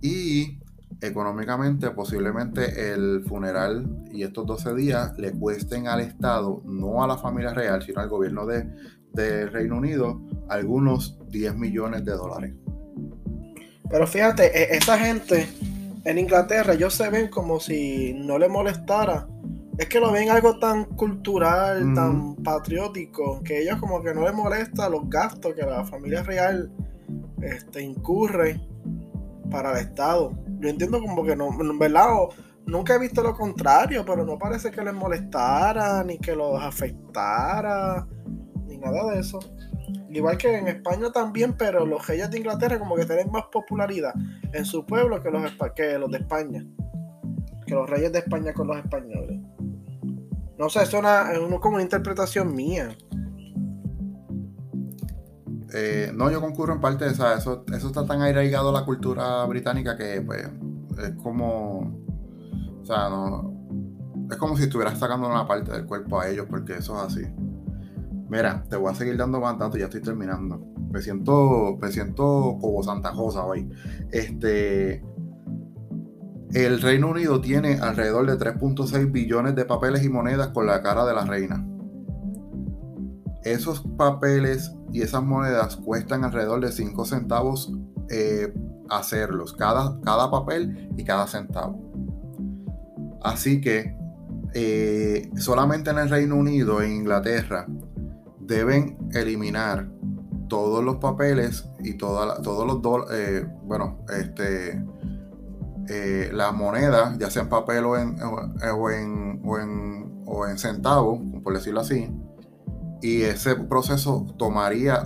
[0.00, 0.58] Y
[1.00, 7.18] económicamente posiblemente el funeral y estos 12 días le cuesten al Estado, no a la
[7.18, 8.66] familia real, sino al gobierno de,
[9.50, 12.54] Reino Unido, algunos 10 millones de dólares.
[13.90, 15.48] Pero fíjate, e, esa gente
[16.04, 19.26] en Inglaterra, ellos se ven como si no le molestara.
[19.78, 24.34] Es que lo ven algo tan cultural, tan patriótico, que ellos como que no les
[24.34, 26.70] molesta los gastos que la familia real
[27.42, 28.60] este, incurre
[29.50, 30.32] para el Estado.
[30.60, 32.08] Yo entiendo como que no, ¿verdad?
[32.66, 38.06] nunca he visto lo contrario, pero no parece que les molestara, ni que los afectara,
[38.66, 39.38] ni nada de eso.
[40.10, 44.14] Igual que en España también, pero los reyes de Inglaterra como que tienen más popularidad
[44.52, 46.64] en su pueblo que los, que los de España.
[47.66, 49.37] Que los reyes de España con los españoles.
[50.58, 52.96] No sé, es una, es como una interpretación mía.
[55.72, 59.44] Eh, no, yo concurro en parte, esa eso, eso está tan arraigado a la cultura
[59.44, 60.48] británica que pues
[60.98, 62.02] es como,
[62.80, 63.58] o sea, no,
[64.30, 67.26] es como si estuvieras sacando una parte del cuerpo a ellos porque eso es así.
[68.28, 70.60] Mira, te voy a seguir dando más datos, ya estoy terminando.
[70.90, 73.70] Me siento, me siento como Santa Rosa hoy.
[74.10, 75.02] Este,
[76.54, 81.04] el Reino Unido tiene alrededor de 3.6 billones de papeles y monedas con la cara
[81.04, 81.64] de la reina.
[83.44, 87.72] Esos papeles y esas monedas cuestan alrededor de 5 centavos
[88.10, 88.52] eh,
[88.88, 91.78] hacerlos, cada, cada papel y cada centavo.
[93.22, 93.96] Así que
[94.54, 97.66] eh, solamente en el Reino Unido e Inglaterra
[98.40, 99.90] deben eliminar
[100.48, 104.82] todos los papeles y todos los eh, bueno, este,
[106.32, 111.20] las monedas, ya sea en papel o en, o en, o en, o en centavos,
[111.42, 112.10] por decirlo así,
[113.00, 115.04] y ese proceso tomaría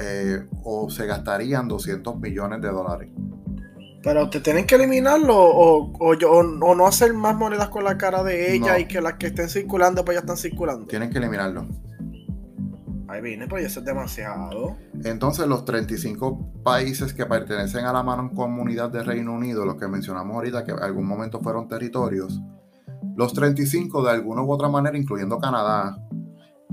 [0.00, 3.08] eh, o, se gastarían 200 millones de dólares.
[4.02, 8.54] Pero te tienen que eliminarlo o, o, no hacer más monedas con la cara de
[8.54, 10.86] ella y que las que estén circulando pues ya están circulando.
[10.86, 11.68] Tienen que eliminarlo.
[13.10, 14.76] Ahí viene, pues eso es demasiado.
[15.04, 19.88] Entonces los 35 países que pertenecen a la mano comunidad de Reino Unido, los que
[19.88, 22.40] mencionamos ahorita que en algún momento fueron territorios,
[23.16, 25.98] los 35 de alguna u otra manera, incluyendo Canadá,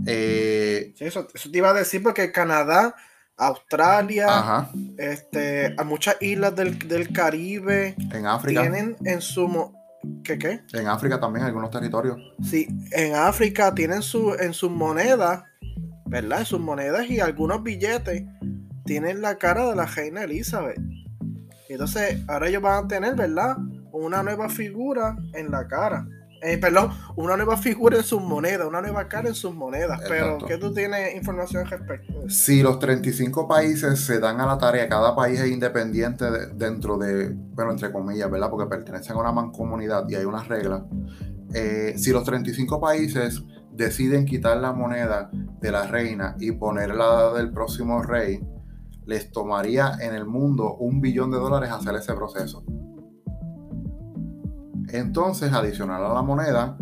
[0.05, 2.95] eh, eso, te iba a decir porque Canadá,
[3.35, 9.73] Australia, este, a muchas islas del, Caribe en África tienen en su
[10.23, 10.61] ¿Qué qué?
[10.73, 12.17] En África también algunos territorios.
[12.43, 15.43] Sí, en África tienen su en sus monedas,
[16.07, 16.39] ¿verdad?
[16.39, 18.23] En sus monedas y algunos billetes
[18.85, 20.79] tienen la cara de la reina Elizabeth.
[21.69, 23.57] entonces, ahora ellos van a tener, ¿verdad?
[23.91, 26.07] Una nueva figura en la cara.
[26.41, 29.99] Eh, perdón, una nueva figura en sus monedas, una nueva cara en sus monedas.
[30.07, 32.29] Pero, ¿qué tú tienes información al respecto?
[32.29, 37.33] Si los 35 países se dan a la tarea, cada país es independiente dentro de,
[37.33, 38.49] bueno, entre comillas, ¿verdad?
[38.51, 40.83] Porque pertenecen a una mancomunidad y hay unas reglas.
[41.53, 43.41] Eh, si los 35 países
[43.77, 48.43] deciden quitar la moneda de la reina y ponerla del próximo rey,
[49.05, 52.63] les tomaría en el mundo un billón de dólares hacer ese proceso.
[54.89, 56.77] Entonces, adicional a la moneda,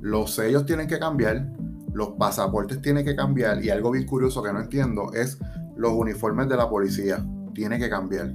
[0.00, 1.46] los sellos tienen que cambiar,
[1.92, 5.38] los pasaportes tienen que cambiar y algo bien curioso que no entiendo es
[5.76, 7.24] los uniformes de la policía.
[7.54, 8.32] Tiene que cambiar.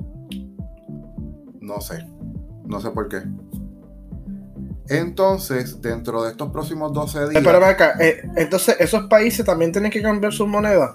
[1.60, 2.08] No sé.
[2.66, 3.24] No sé por qué.
[4.88, 7.64] Entonces, dentro de estos próximos 12 días.
[7.64, 7.96] acá.
[8.00, 10.92] Eh, entonces, ¿esos países también tienen que cambiar sus monedas?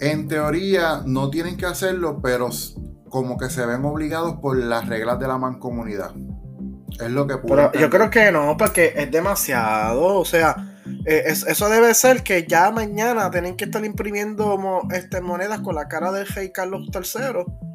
[0.00, 2.48] En teoría no tienen que hacerlo, pero
[3.08, 6.12] como que se ven obligados por las reglas de la mancomunidad.
[6.92, 10.18] Es lo que Pero yo creo que no, porque es demasiado.
[10.18, 15.60] O sea, eh, eso debe ser que ya mañana tienen que estar imprimiendo este, monedas
[15.60, 17.71] con la cara del rey Carlos III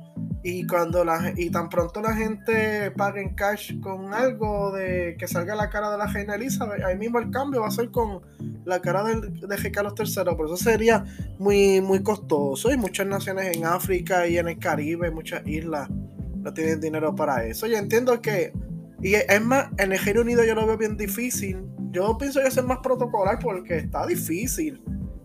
[0.49, 5.27] y cuando la y tan pronto la gente pague en cash con algo de que
[5.27, 8.21] salga la cara de la reina Elizabeth, ahí mismo el cambio va a ser con
[8.63, 11.03] la cara de, de Carlos III, por eso sería
[11.37, 12.71] muy, muy costoso.
[12.71, 17.43] Y muchas naciones en África y en el Caribe, muchas islas no tienen dinero para
[17.45, 17.67] eso.
[17.67, 18.53] Yo entiendo que,
[19.01, 22.47] y es más, en el Reino Unido yo lo veo bien difícil, yo pienso que
[22.47, 24.81] es más protocolar porque está difícil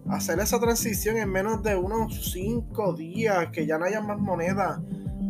[0.08, 4.82] hacer esa transición en menos de unos 5 días, que ya no haya más moneda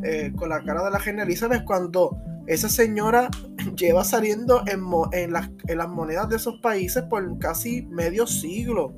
[0.03, 3.29] eh, con la cara de la reina Elizabeth cuando esa señora
[3.77, 4.83] lleva saliendo en,
[5.13, 8.95] en, las, en, las, monedas de esos países por casi medio siglo.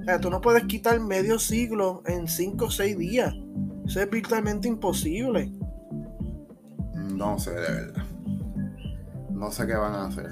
[0.00, 3.34] O sea, tú no puedes quitar medio siglo en 5 o 6 días.
[3.86, 5.52] Eso es virtualmente imposible.
[6.94, 8.04] No sé, de verdad.
[9.30, 10.30] No sé qué van a hacer.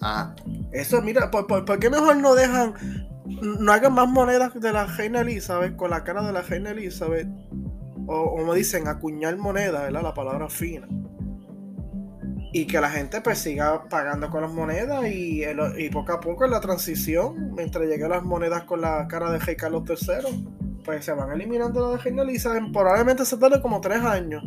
[0.00, 0.34] Ah.
[0.72, 2.74] Eso, mira, ¿por, por, qué mejor no dejan,
[3.26, 7.28] no hagan más monedas de la reina Elizabeth con la cara de la reina Elizabeth
[8.12, 10.02] o como dicen, acuñar moneda, ¿verdad?
[10.02, 10.88] La palabra fina.
[12.52, 15.44] Y que la gente pues siga pagando con las monedas y,
[15.92, 19.54] poco a poco en la transición, mientras lleguen las monedas con la cara de Rey
[19.54, 22.72] Carlos III, pues se van eliminando la de Elizabeth.
[22.72, 24.42] Probablemente se tarde como tres años,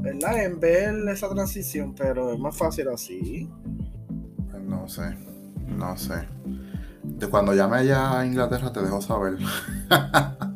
[0.00, 0.44] ¿verdad?
[0.44, 3.48] En ver esa transición, pero es más fácil así.
[4.50, 5.16] Pues no sé,
[5.68, 6.26] no sé.
[7.04, 9.38] De cuando llame allá a Inglaterra te dejo saber.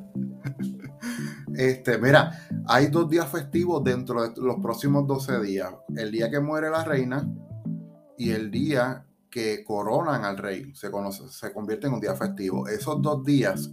[1.60, 5.70] Este, mira, hay dos días festivos dentro de los próximos 12 días.
[5.94, 7.28] El día que muere la reina
[8.16, 10.74] y el día que coronan al rey.
[10.74, 12.66] Se, conoce, se convierte en un día festivo.
[12.66, 13.70] Esos dos días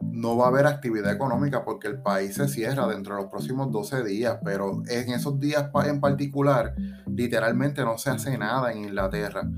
[0.00, 3.70] no va a haber actividad económica porque el país se cierra dentro de los próximos
[3.70, 6.74] 12 días, pero en esos días en particular,
[7.06, 9.48] literalmente no se hace nada en Inglaterra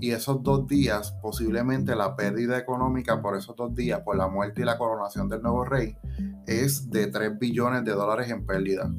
[0.00, 4.62] y esos dos días, posiblemente la pérdida económica por esos dos días, por la muerte
[4.62, 5.96] y la coronación del nuevo rey,
[6.46, 8.92] es de 3 billones de dólares en pérdida.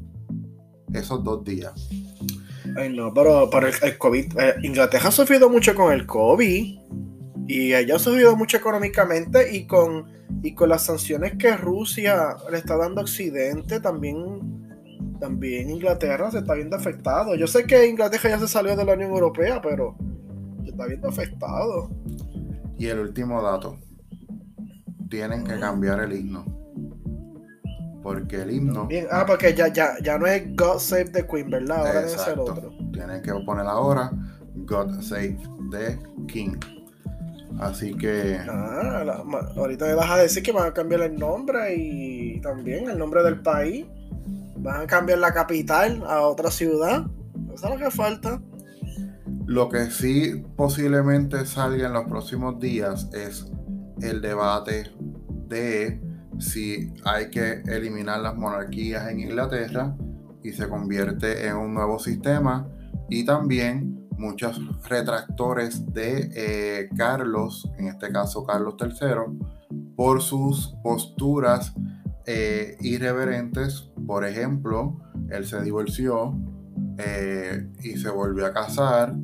[0.92, 1.72] Esos dos días.
[2.76, 6.78] Ay, no, pero, para el, COVID, eh, Inglaterra ha sufrido mucho con el COVID
[7.48, 10.06] y ella ha sufrido mucho económicamente y con,
[10.42, 14.54] y con las sanciones que Rusia le está dando a Occidente también.
[15.20, 17.34] También Inglaterra se está viendo afectado.
[17.36, 19.96] Yo sé que Inglaterra ya se salió de la Unión Europea, pero
[20.70, 21.90] está viendo afectado.
[22.78, 23.78] Y el último dato.
[25.08, 26.44] Tienen que cambiar el himno.
[28.02, 28.88] Porque el himno.
[29.10, 31.78] Ah, porque ya, ya, ya no es God Save the Queen, ¿verdad?
[31.78, 32.72] Ahora debe ser otro.
[32.92, 34.10] Tienen que poner ahora
[34.54, 35.38] God Save
[35.70, 36.56] the King.
[37.58, 38.38] Así que.
[38.48, 39.22] Ah,
[39.56, 43.22] ahorita me vas a decir que van a cambiar el nombre y también el nombre
[43.22, 43.86] del país.
[44.58, 47.06] Van a cambiar la capital a otra ciudad.
[47.54, 48.40] Eso es lo que falta.
[49.46, 53.46] Lo que sí posiblemente salga en los próximos días es
[54.02, 54.90] el debate
[55.48, 56.00] de
[56.40, 59.96] si hay que eliminar las monarquías en Inglaterra
[60.42, 62.68] y se convierte en un nuevo sistema
[63.08, 69.38] y también muchos retractores de eh, Carlos, en este caso Carlos III,
[69.94, 71.72] por sus posturas
[72.26, 73.92] eh, irreverentes.
[74.06, 74.98] Por ejemplo,
[75.30, 76.36] él se divorció
[76.98, 79.14] eh, y se volvió a casar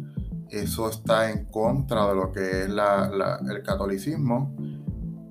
[0.52, 4.54] eso está en contra de lo que es el catolicismo.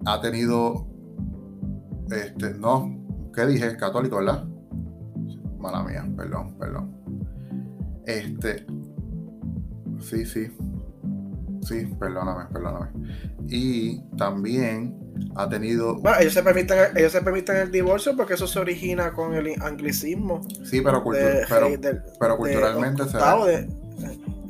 [0.03, 0.87] Ha tenido,
[2.09, 3.77] este, no, ¿qué dije?
[3.77, 4.45] Católico, ¿verdad?
[5.59, 6.97] Mala mía, perdón, perdón.
[8.07, 8.65] Este,
[9.99, 10.57] sí, sí,
[11.61, 12.87] sí, perdóname, perdóname.
[13.47, 15.00] Y también
[15.35, 15.95] ha tenido.
[15.95, 19.61] Bueno, ellos se permiten, ellos se permiten el divorcio porque eso se origina con el
[19.61, 20.41] anglicismo.
[20.63, 21.03] Sí, pero,
[22.19, 23.17] pero, culturalmente se.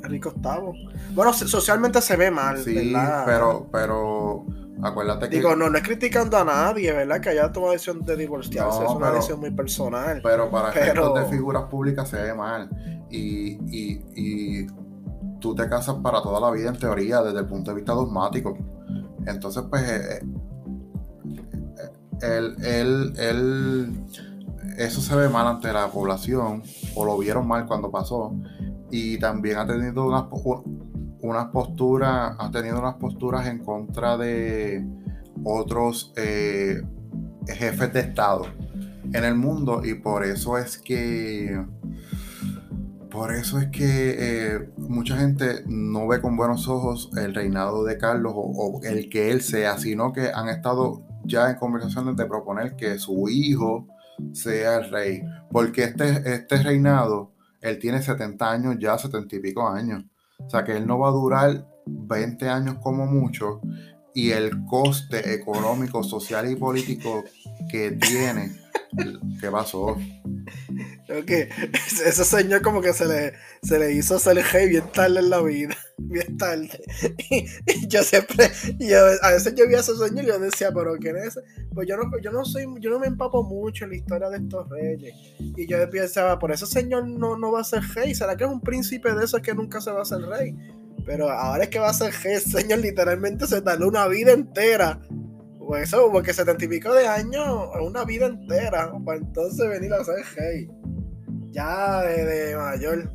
[0.03, 1.13] Enrique VIII.
[1.13, 2.93] Bueno, socialmente se ve mal, sí,
[3.26, 4.45] pero, pero
[4.82, 5.36] acuérdate que.
[5.38, 7.22] Digo, no, no es criticando a nadie, ¿verdad?
[7.22, 10.22] Que haya tomado decisión de divorciarse, es una decisión muy personal.
[10.24, 11.13] Pero para pero...
[11.13, 12.69] de figuras públicas se ve mal.
[13.11, 14.67] Y, y, y
[15.39, 18.57] tú te casas para toda la vida, en teoría, desde el punto de vista dogmático.
[19.28, 20.26] Entonces, pues, eh,
[22.22, 24.05] él, él, él,
[24.78, 26.63] eso se ve mal ante la población,
[26.95, 28.34] o lo vieron mal cuando pasó
[28.91, 30.26] y también ha tenido unas,
[31.22, 34.86] unas posturas, ha tenido unas posturas en contra de
[35.43, 36.82] otros eh,
[37.47, 38.45] jefes de Estado
[39.13, 41.59] en el mundo y por eso es que
[43.09, 47.97] por eso es que eh, mucha gente no ve con buenos ojos el reinado de
[47.97, 52.76] Carlos o, el que él sea, sino que han estado ya en conversaciones de proponer
[52.76, 53.88] que su hijo
[54.34, 59.67] sea el rey, porque este, este reinado, él tiene 70 años ya, 70 y pico
[59.67, 60.03] años,
[60.39, 63.61] o sea que él no va a durar 20 años como mucho.
[64.13, 67.24] Y el coste económico, social y político
[67.69, 68.51] que tiene,
[69.39, 69.97] ¿qué pasó?
[71.26, 71.49] que
[72.05, 75.41] ese señor como que se le, se le hizo ser hey bien tarde en la
[75.41, 76.82] vida, bien tarde.
[77.30, 78.49] Y, yo siempre,
[78.80, 81.41] yo, a veces yo vi a ese señor y yo decía, pero ¿quién es ese?
[81.74, 84.38] Pues yo no, yo no soy, yo no me empapo mucho en la historia de
[84.38, 85.13] estos reyes.
[85.39, 88.49] Y yo pensaba, por ese señor no, no va a ser rey, ¿será que es
[88.49, 90.55] un príncipe de esos que nunca se va a ser rey?
[91.05, 94.99] Pero ahora es que va a ser rey, señor literalmente se tardó una vida entera
[95.68, 100.03] pues eso, porque setenta y pico de años, una vida entera, para entonces venir a
[100.03, 100.70] ser rey
[101.51, 103.12] ya de, mayor.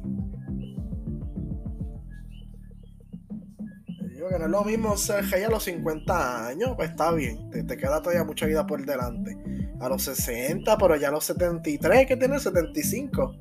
[4.12, 7.51] Digo que no es lo mismo ser rey a los 50 años, pues está bien,
[7.51, 9.36] te, queda todavía mucha vida por delante.
[9.80, 13.36] A los 60, pero ya a los 73, que tiene 75.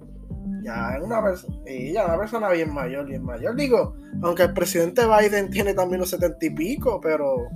[0.64, 1.22] Ya es una,
[1.93, 3.56] ya una persona bien mayor, bien mayor.
[3.56, 7.47] Digo, aunque el presidente Biden tiene también los 70 y pico, pero.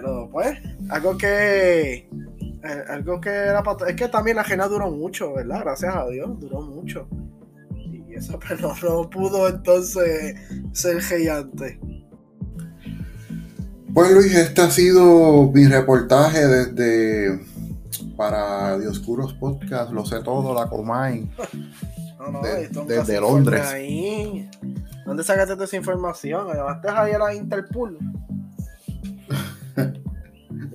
[0.00, 0.56] Pero pues,
[0.90, 2.08] algo que
[2.64, 3.90] eh, algo que era para...
[3.90, 5.60] Es que también la ajena duró mucho, ¿verdad?
[5.62, 7.08] Gracias a Dios, duró mucho.
[7.74, 10.36] Y eso pero no pudo entonces
[10.72, 11.80] ser gigante.
[13.92, 17.40] Pues Luis, este ha sido mi reportaje desde
[18.16, 21.28] para Dioscuros Podcast, lo sé todo, la Comay.
[22.20, 23.66] No, no, desde Londres.
[23.66, 24.48] Ahí.
[25.04, 26.46] ¿Dónde sacaste toda esa información?
[26.52, 27.98] ¿Llevaste ahí a la Interpol?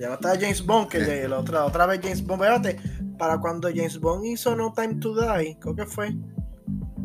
[0.04, 2.42] Ya no estaba James Bond, que la otra, otra vez James Bond.
[2.42, 2.76] Fíjate,
[3.16, 6.14] para cuando James Bond hizo No Time to Die, creo que fue.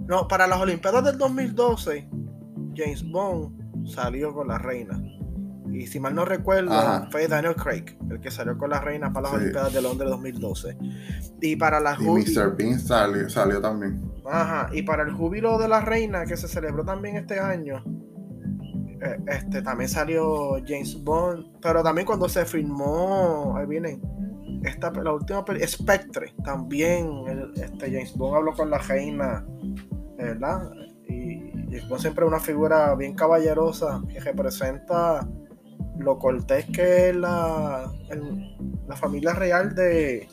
[0.05, 2.09] No, para las Olimpiadas del 2012,
[2.75, 5.01] James Bond salió con la reina.
[5.71, 6.73] Y si mal no recuerdo,
[7.09, 10.77] fue Daniel Craig, el que salió con la reina para las Olimpiadas de Londres 2012.
[11.39, 12.53] Y para la Y Mr.
[12.57, 14.11] Bean salió, salió también.
[14.29, 17.81] Ajá, y para el júbilo de la reina que se celebró también este año,
[19.27, 23.99] este, también salió James Bond, pero también cuando se filmó, ahí viene,
[24.63, 29.45] esta, la última película, Spectre, también este, James Bond habló con la reina,
[30.17, 30.71] ¿verdad?
[31.07, 35.27] Y James Bond siempre es una figura bien caballerosa que representa
[35.97, 37.91] lo cortés que es la,
[38.87, 40.27] la familia real de,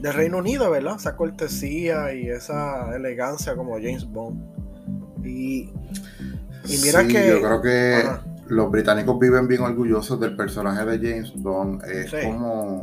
[0.00, 0.96] de Reino Unido, ¿verdad?
[0.96, 4.40] Esa cortesía y esa elegancia como James Bond.
[5.24, 5.72] Y
[6.68, 7.28] y mira que.
[7.28, 8.04] Yo creo que
[8.48, 11.84] los británicos viven bien orgullosos del personaje de James Bond.
[11.84, 12.80] Es como,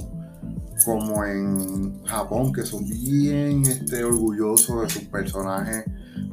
[0.84, 5.86] como en Japón, que son bien este, orgullosos de sus personajes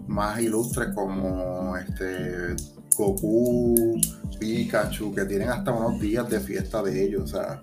[0.07, 2.55] más ilustres, como este
[2.97, 3.99] Goku,
[4.39, 7.23] Pikachu, que tienen hasta unos días de fiesta de ellos.
[7.23, 7.63] O sea.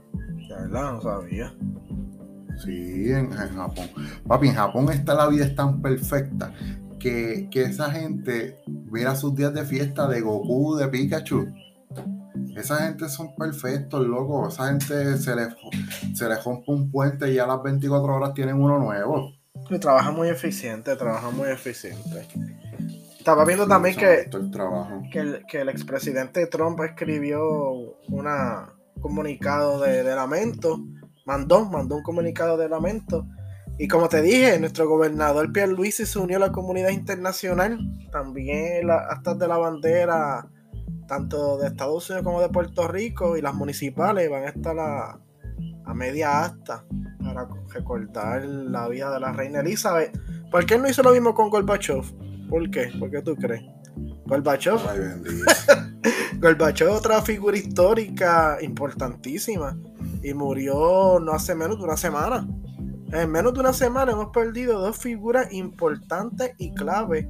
[0.49, 1.53] verdad, no sabía.
[2.63, 3.87] Sí, en, en, Japón.
[4.27, 6.51] Papi, en Japón esta la vida es tan perfecta
[6.99, 11.47] que, esa gente viera sus días de fiesta de Goku, de Pikachu.
[12.55, 14.49] Esa gente son perfectos, loco.
[14.49, 15.47] Esa gente se les,
[16.13, 19.33] se les rompe un puente y a las 24 horas tienen uno nuevo.
[19.69, 22.27] Y trabaja muy eficiente, trabaja muy eficiente.
[23.17, 25.01] Estaba viendo también que, el trabajo.
[25.11, 27.41] que, el, que el expresidente Trump escribió
[28.07, 28.25] un
[29.01, 30.79] comunicado de, de lamento,
[31.25, 33.25] mandó, mandó un comunicado de lamento
[33.81, 37.79] y como te dije, nuestro gobernador Pierluisi se unió a la comunidad internacional,
[38.11, 40.49] también las actas de la bandera,
[41.07, 45.17] tanto de Estados Unidos como de Puerto Rico, y las municipales van a estar a,
[45.85, 46.83] a media acta
[47.23, 50.11] para recordar la vida de la reina Elizabeth.
[50.51, 52.03] ¿Por qué no hizo lo mismo con Gorbachev?
[52.49, 52.91] ¿Por qué?
[52.99, 53.63] ¿Por qué tú crees?
[54.25, 54.77] Gorbachev.
[56.41, 59.77] Gorbachev, otra figura histórica importantísima,
[60.21, 62.45] y murió no hace menos de una semana.
[63.11, 67.27] En menos de una semana hemos perdido dos figuras importantes y clave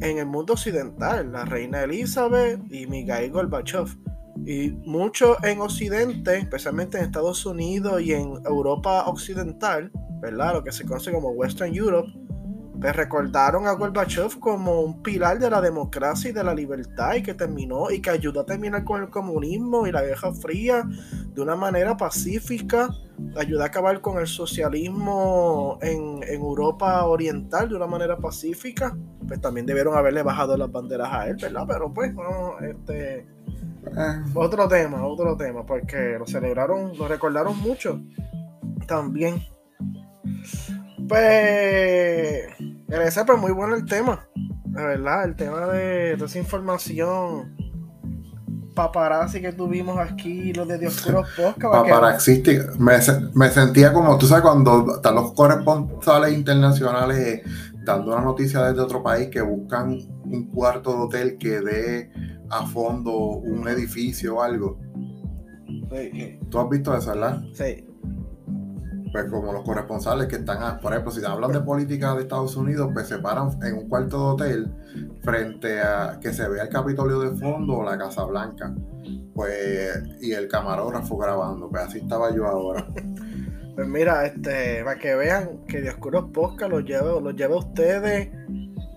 [0.00, 3.86] en el mundo occidental, la reina Elizabeth y Mikhail Gorbachev.
[4.44, 9.90] Y muchos en Occidente, especialmente en Estados Unidos y en Europa Occidental,
[10.20, 10.54] ¿verdad?
[10.54, 12.12] Lo que se conoce como Western Europe,
[12.80, 17.22] pues recordaron a Gorbachev como un pilar de la democracia y de la libertad y
[17.22, 20.84] que terminó y que ayudó a terminar con el comunismo y la Guerra Fría
[21.34, 22.90] de una manera pacífica,
[23.36, 28.96] ayudó a acabar con el socialismo en, Europa Oriental de una manera pacífica,
[29.26, 31.64] pues también debieron haberle bajado las banderas a él, ¿verdad?
[31.68, 33.26] Pero pues, no, este...
[33.96, 34.24] Ah.
[34.34, 38.00] Otro tema, otro tema, porque lo celebraron, lo recordaron mucho
[38.86, 39.42] también.
[41.08, 42.46] Pues,
[42.88, 44.28] ese pues muy bueno el tema,
[44.72, 47.54] la verdad, el tema de, esa información
[48.74, 51.72] paparazzi que tuvimos aquí, los de Dioscuros Podcast.
[51.72, 52.42] Paparazzi,
[52.78, 52.98] me,
[53.34, 57.42] me sentía como, tú sabes, cuando están los corresponsales internacionales
[57.86, 62.12] dando una noticia desde otro país que buscan un cuarto de hotel que dé
[62.50, 64.78] a fondo un edificio o algo.
[66.50, 67.42] ¿Tú has visto eso, verdad?
[67.54, 67.85] Sí.
[69.16, 72.90] Pues como los corresponsales que están, por ejemplo, si hablan de política de Estados Unidos,
[72.92, 74.74] pues se paran en un cuarto de hotel
[75.22, 78.74] frente a que se vea el Capitolio de fondo o la Casa Blanca.
[79.34, 82.86] Pues, y el camarógrafo grabando, pues así estaba yo ahora.
[83.74, 88.30] Pues mira, este, para que vean que Dioscuros Posca los lleva, los lleva a ustedes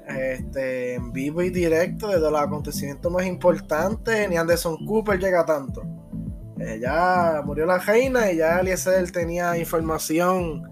[0.07, 4.29] este, en vivo y directo desde los acontecimientos más importantes.
[4.29, 5.98] Ni Anderson Cooper llega tanto.
[6.59, 10.69] Eh, ya murió la reina y ya Eliezer tenía información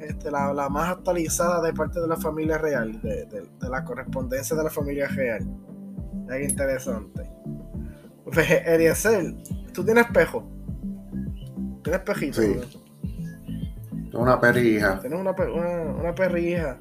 [0.00, 4.70] este, la, más actualizada de parte de la familia real, de, la correspondencia de la
[4.70, 5.46] familia real.
[6.30, 7.30] Es interesante.
[8.24, 9.34] Pues, Eliezer,
[9.74, 10.48] tú tienes espejo.
[11.82, 12.40] Tienes espejito.
[12.40, 12.80] Sí.
[14.14, 15.00] Una perrija.
[15.00, 16.78] Tienes una, una, perrija.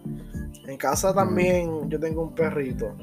[0.67, 2.95] En casa también yo tengo un perrito.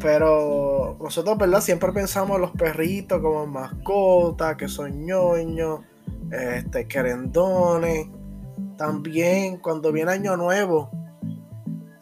[0.00, 1.60] Pero nosotros, ¿verdad?
[1.60, 5.80] Siempre pensamos en los perritos como mascotas, que son ñoños,
[6.30, 8.08] este, querendones.
[8.76, 10.90] También cuando viene Año Nuevo,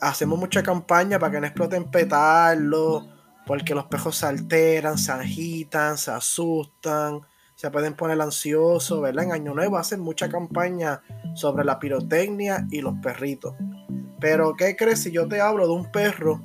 [0.00, 3.06] hacemos mucha campaña para que no exploten petarlos,
[3.46, 7.22] porque los pejos se alteran, se agitan, se asustan
[7.62, 9.26] se pueden poner ansiosos, ¿verdad?
[9.26, 11.00] En Año Nuevo hacen mucha campaña
[11.34, 13.54] sobre la pirotecnia y los perritos.
[14.18, 16.42] Pero, ¿qué crees si yo te hablo de un perro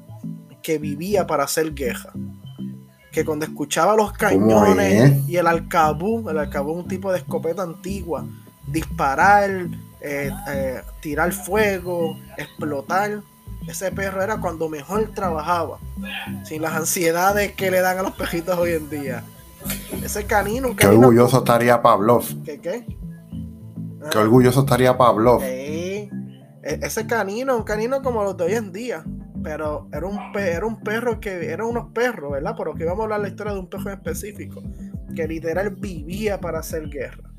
[0.67, 2.11] que vivía para hacer guerra?
[3.09, 8.25] Que cuando escuchaba los cañones y el alcabú, el alcabú un tipo de escopeta antigua,
[8.67, 9.49] disparar,
[10.01, 13.21] eh, eh, tirar fuego, explotar,
[13.65, 15.79] ese perro era cuando mejor trabajaba,
[16.43, 19.23] sin las ansiedades que le dan a los perritos hoy en día.
[20.03, 20.75] Ese canino.
[20.75, 22.25] Qué orgulloso estaría Pavlov.
[22.43, 22.85] ¿Qué qué?
[24.11, 25.41] Qué orgulloso estaría Pavlov.
[25.43, 26.09] E,
[26.61, 29.05] ese canino, un canino como los de hoy en día.
[29.47, 31.53] Pero era un, era un perro que.
[31.53, 32.53] Eran unos perros, ¿verdad?
[32.57, 34.61] Pero que vamos a hablar la historia de un perro específico.
[35.15, 37.31] Que literal vivía para hacer guerra.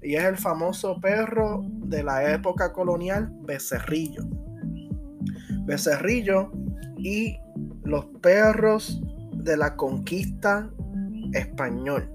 [0.00, 4.22] Y es el famoso perro de la época colonial, Becerrillo.
[5.64, 6.52] Becerrillo
[6.96, 7.40] y
[7.82, 10.70] los perros de la conquista
[11.32, 12.08] español.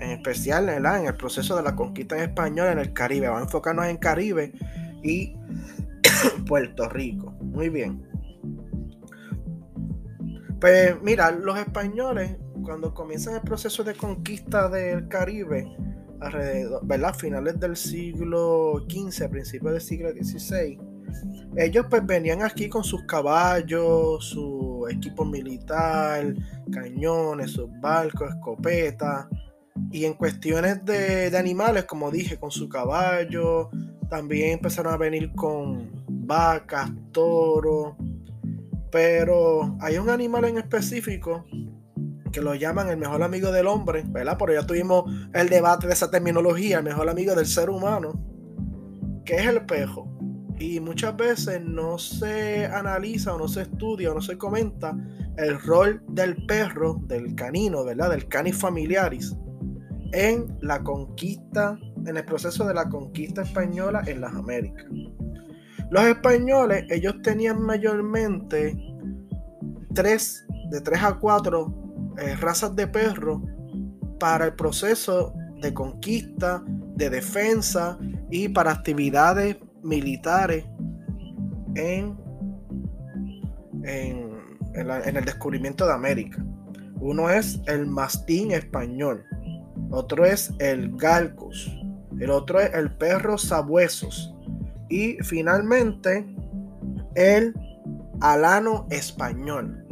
[0.00, 3.28] En especial en el proceso de la conquista en español en el Caribe.
[3.28, 4.52] Vamos a enfocarnos en Caribe
[5.04, 5.36] y
[6.48, 7.30] Puerto Rico.
[7.40, 8.15] Muy bien.
[10.66, 15.64] Pues mira, los españoles cuando comienzan el proceso de conquista del Caribe,
[16.20, 17.14] alrededor, ¿verdad?
[17.14, 20.76] Finales del siglo XV, principios del siglo XVI,
[21.56, 26.34] ellos pues venían aquí con sus caballos, su equipo militar,
[26.72, 29.28] cañones, sus barcos, escopetas.
[29.92, 33.70] Y en cuestiones de, animales, como dije, con su caballo,
[34.10, 37.94] también empezaron a venir con vacas, toros.
[38.90, 41.44] Pero hay un animal en específico
[42.32, 44.36] que lo llaman el mejor amigo del hombre, ¿verdad?
[44.38, 48.12] Pero ya tuvimos el debate de esa terminología, el mejor amigo del ser humano,
[49.24, 50.06] que es el pejo.
[50.58, 54.96] Y muchas veces no se analiza o no se estudia o no se comenta
[55.36, 58.10] el rol del perro, del canino, ¿verdad?
[58.10, 59.34] Del canis familiaris
[60.12, 64.86] en la conquista, en el proceso de la conquista española en las Américas.
[65.90, 68.76] Los españoles, ellos tenían mayormente
[69.94, 71.72] tres, de tres a cuatro
[72.18, 73.42] eh, razas de perro
[74.18, 76.62] para el proceso de conquista,
[76.96, 77.98] de defensa
[78.30, 80.64] y para actividades militares
[81.74, 82.18] en,
[83.84, 86.44] en, el descubrimiento de América.
[87.00, 89.24] Uno es el mastín español,
[89.90, 91.70] otro es el galcos,
[92.18, 94.35] el otro es el perro sabuesos
[94.88, 96.26] y finalmente
[97.14, 97.54] el
[98.20, 99.82] alano español.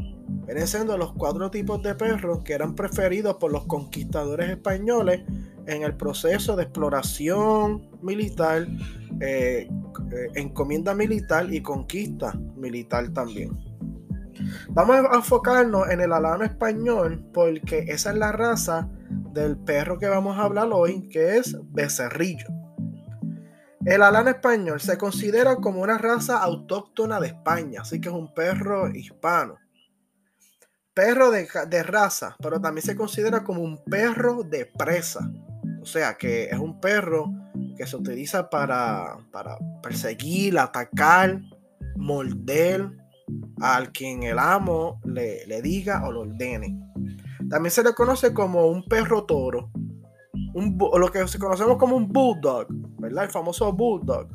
[0.46, 5.22] Vienen siendo los cuatro tipos de perros que eran preferidos por los conquistadores españoles
[5.66, 8.66] en el proceso de exploración militar,
[9.20, 13.56] eh, eh, encomienda militar y conquista militar también.
[14.70, 18.88] Vamos a enfocarnos en el alano español porque esa es la raza
[19.32, 22.46] del perro que vamos a hablar hoy, que es becerrillo.
[23.84, 28.32] El alano español se considera como una raza autóctona de España, así que es un
[28.32, 29.58] perro hispano.
[30.94, 35.30] Perro de, de raza, pero también se considera como un perro de presa.
[35.82, 37.26] O sea que es un perro
[37.76, 41.42] que se utiliza para, para perseguir, atacar,
[41.96, 42.90] morder
[43.60, 46.74] al quien el amo le, le diga o lo ordene.
[47.50, 49.70] También se le conoce como un perro toro,
[50.54, 52.66] un, lo que conocemos como un bulldog,
[53.04, 53.24] ¿verdad?
[53.24, 54.28] El famoso bulldog.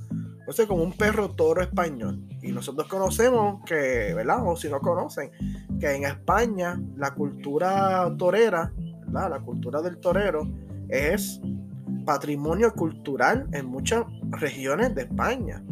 [0.52, 2.24] Sea, como un perro toro español.
[2.42, 4.40] Y nosotros conocemos que, ¿verdad?
[4.46, 5.32] O si no conocen,
[5.80, 8.74] que en España la cultura torera,
[9.06, 9.30] ¿verdad?
[9.30, 10.48] La cultura del torero
[10.88, 11.40] es
[12.06, 15.64] patrimonio cultural en muchas regiones de España.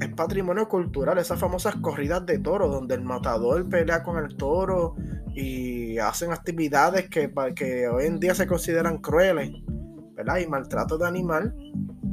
[0.00, 4.96] Es patrimonio cultural, esas famosas corridas de toro, donde el matador pelea con el toro
[5.34, 9.52] y hacen actividades que, que hoy en día se consideran crueles,
[10.20, 10.38] ¿verdad?
[10.38, 11.54] Y maltrato de animal,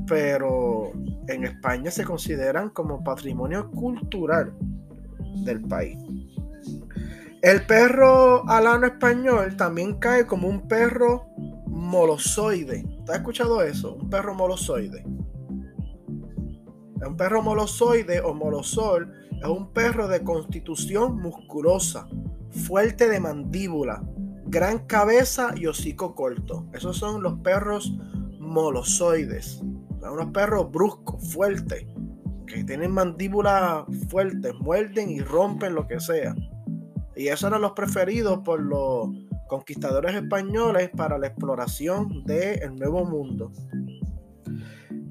[0.08, 0.92] pero
[1.28, 4.54] en España se consideran como patrimonio cultural
[5.44, 5.98] del país.
[7.42, 11.28] El perro alano español también cae como un perro
[11.68, 12.86] molosoide.
[13.06, 13.96] ¿Te has escuchado eso?
[13.96, 15.04] Un perro molosoide.
[17.06, 22.08] Un perro molosoide o molosol es un perro de constitución musculosa,
[22.50, 24.02] fuerte de mandíbula,
[24.50, 26.66] gran cabeza y hocico corto.
[26.74, 27.94] Esos son los perros
[28.40, 29.64] molosoides.
[30.00, 31.86] Son unos perros bruscos, fuertes,
[32.46, 36.36] que tienen mandíbula fuertes, muerden y rompen lo que sea.
[37.16, 39.10] Y esos eran los preferidos por los
[39.48, 43.52] conquistadores españoles para la exploración del Nuevo Mundo.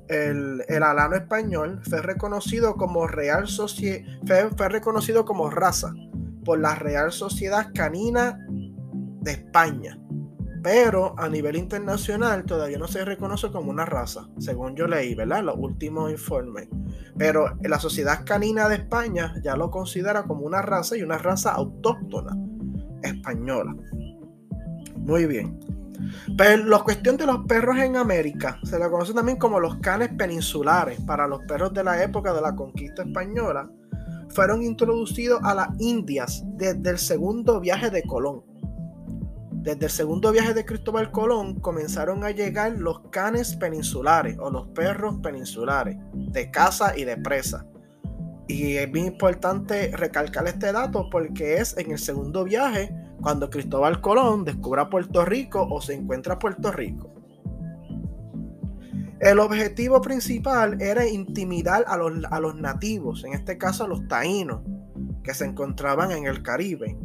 [0.07, 5.93] el, alano español fue reconocido como Real fue, reconocido como raza
[6.43, 8.39] por la Real Sociedad Canina
[9.21, 9.99] de España.
[10.63, 15.43] Pero a nivel internacional todavía no se reconoce como una raza, según yo leí, ¿verdad?
[15.43, 16.67] Los últimos informes.
[17.17, 21.51] Pero la Sociedad Canina de España ya lo considera como una raza y una raza
[21.51, 22.35] autóctona
[23.03, 23.75] española.
[24.97, 25.74] Muy bien.
[26.37, 30.09] Pero la cuestión de los perros en América se le conoce también como los canes
[30.09, 33.69] peninsulares para los perros de la época de la conquista española.
[34.29, 38.43] Fueron introducidos a las Indias desde el segundo viaje de Colón.
[39.51, 44.67] Desde el segundo viaje de Cristóbal Colón comenzaron a llegar los canes peninsulares o los
[44.67, 47.65] perros peninsulares de caza y de presa.
[48.47, 52.93] Y es bien importante recalcar este dato porque es en el segundo viaje
[53.25, 57.11] cuando Cristóbal Colón descubra Puerto Rico o se encuentra Puerto Rico.
[59.19, 64.07] El objetivo principal era intimidar a los, a los nativos, en este caso a los
[64.07, 64.61] taínos,
[65.23, 66.99] que se encontraban en el Caribe.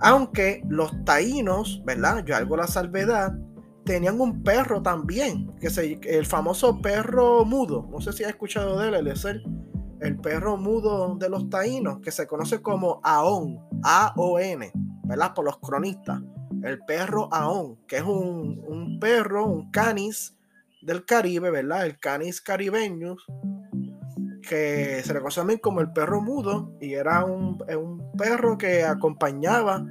[0.00, 2.24] Aunque los taínos, ¿verdad?
[2.24, 3.32] Yo algo la salvedad,
[3.84, 7.86] tenían un perro también, que se, el famoso perro mudo.
[7.92, 9.14] No sé si has escuchado de él, el,
[10.00, 14.72] el perro mudo de los taínos, que se conoce como Aon, A-O-N.
[15.04, 15.34] ¿Verdad?
[15.34, 16.20] Por los cronistas.
[16.62, 20.36] El perro Aon, que es un, perro, un canis
[20.82, 21.86] del Caribe, ¿verdad?
[21.86, 23.16] El canis caribeño,
[24.48, 27.58] que se le conoce también como el perro mudo, y era un,
[28.16, 29.84] perro que acompañaba,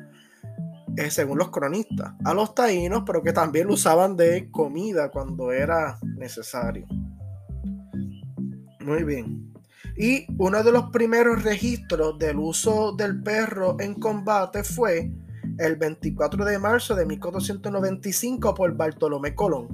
[0.97, 5.51] eh, según los cronistas, a los taínos, pero que también lo usaban de comida cuando
[5.51, 6.86] era necesario.
[8.80, 9.53] Muy bien.
[9.96, 15.12] Y uno de los primeros registros del uso del perro en combate fue
[15.60, 19.68] el 24 de marzo de 1495 por Bartolomé Colón,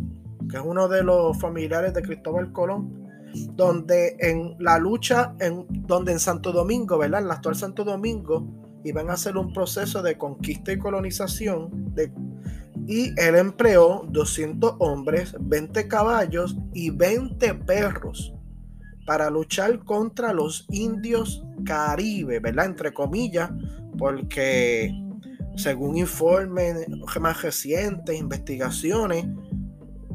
[0.50, 3.08] que es uno de los familiares de Cristóbal Colón,
[3.56, 7.22] donde en la lucha, en, donde en Santo Domingo, ¿verdad?
[7.22, 8.46] En el actual Santo Domingo,
[8.84, 11.94] iban a hacer un proceso de conquista y colonización
[12.88, 18.34] y él empleó 200 hombres, 20 caballos y 20 perros
[19.10, 22.68] para luchar contra los indios caribe, ¿verdad?
[22.68, 23.50] Entre comillas,
[23.98, 24.94] porque
[25.56, 26.88] según informes
[27.20, 29.26] más recientes, investigaciones,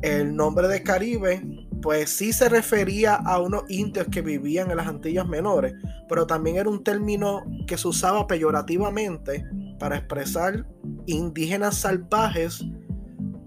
[0.01, 1.43] el nombre de Caribe,
[1.83, 5.75] pues sí se refería a unos indios que vivían en las Antillas Menores,
[6.09, 9.45] pero también era un término que se usaba peyorativamente
[9.81, 10.69] para expresar
[11.07, 12.65] indígenas salvajes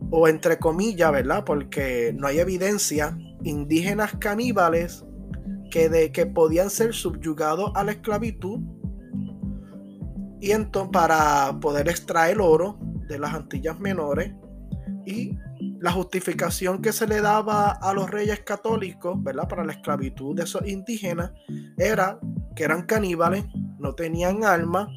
[0.09, 1.45] o entre comillas, ¿verdad?
[1.45, 5.05] Porque no hay evidencia, indígenas caníbales
[5.69, 8.59] que, de, que podían ser subyugados a la esclavitud
[10.39, 14.33] y entonces para poder extraer oro de las Antillas Menores
[15.05, 15.37] y
[15.79, 19.47] la justificación que se le daba a los reyes católicos, ¿verdad?
[19.47, 21.31] Para la esclavitud de esos indígenas
[21.77, 22.19] era
[22.55, 23.45] que eran caníbales,
[23.79, 24.89] no tenían alma,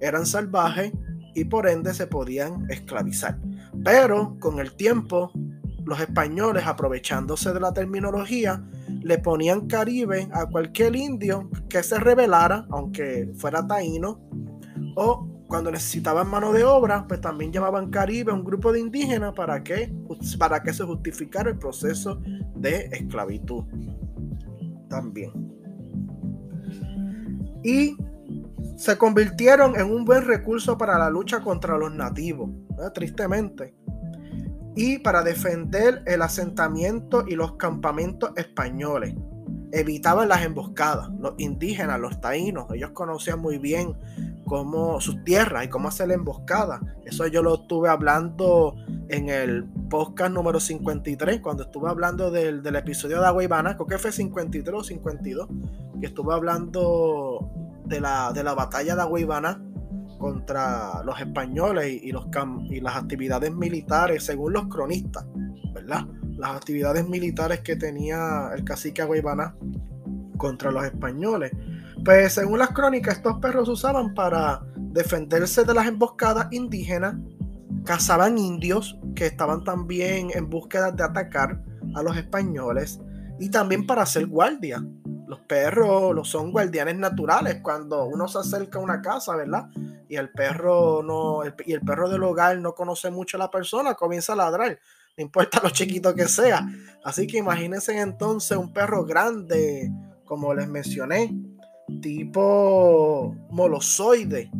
[0.00, 0.92] eran salvajes
[1.34, 3.38] y por ende se podían esclavizar.
[3.84, 5.32] Pero con el tiempo,
[5.84, 8.62] los españoles, aprovechándose de la terminología,
[9.02, 14.20] le ponían Caribe a cualquier indio que se rebelara, aunque fuera taíno,
[14.96, 19.34] o cuando necesitaban mano de obra, pues también llamaban Caribe a un grupo de indígenas
[19.34, 19.92] para que,
[20.38, 22.20] para que se justificara el proceso
[22.56, 23.64] de esclavitud.
[24.88, 25.32] También.
[27.62, 27.96] Y
[28.76, 32.50] se convirtieron en un buen recurso para la lucha contra los nativos,
[32.94, 33.74] tristemente,
[34.74, 39.14] y para defender el asentamiento y los campamentos españoles.
[39.72, 43.94] Evitaban las emboscadas, los indígenas, los taínos, ellos conocían muy bien
[44.46, 46.80] cómo sus tierras y cómo hacer la emboscada.
[47.06, 48.74] Eso yo lo estuve hablando
[49.08, 54.12] en el podcast número 53, cuando estuve hablando del, episodio de Agua creo que fue
[54.12, 55.48] 53 o 52,
[56.00, 57.50] que estuve hablando
[57.86, 59.62] de la, batalla de Agüibana
[60.22, 62.12] contra los españoles y,
[62.70, 65.26] y las actividades militares, según los cronistas,
[65.74, 66.06] ¿verdad?
[66.36, 69.56] Las actividades militares que tenía el cacique Agüibana
[70.36, 71.50] contra los españoles.
[72.04, 77.16] Pues según las crónicas, estos perros usaban para defenderse de las emboscadas indígenas,
[77.84, 81.60] cazaban indios que estaban también en búsqueda de atacar
[81.96, 83.00] a los españoles
[83.40, 84.86] y también para hacer guardia
[85.26, 89.68] los perros los son guardianes naturales cuando uno se acerca a una casa, ¿verdad?
[90.08, 93.94] Y el perro no y el perro del hogar no conoce mucho a la persona,
[93.94, 94.78] comienza a ladrar,
[95.16, 96.66] no importa lo chiquito que sea.
[97.04, 99.90] Así que imagínense entonces un perro grande,
[100.24, 101.34] como les mencioné,
[102.00, 104.50] tipo molosoide,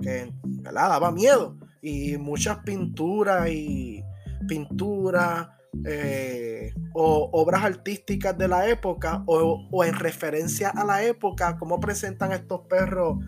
[0.00, 0.90] que ¿verdad?
[0.90, 4.02] daba miedo y muchas pinturas y
[4.46, 5.48] pinturas
[5.84, 12.32] eh, o obras artísticas de la época o, en referencia a la época, cómo presentan
[12.32, 13.18] estos perros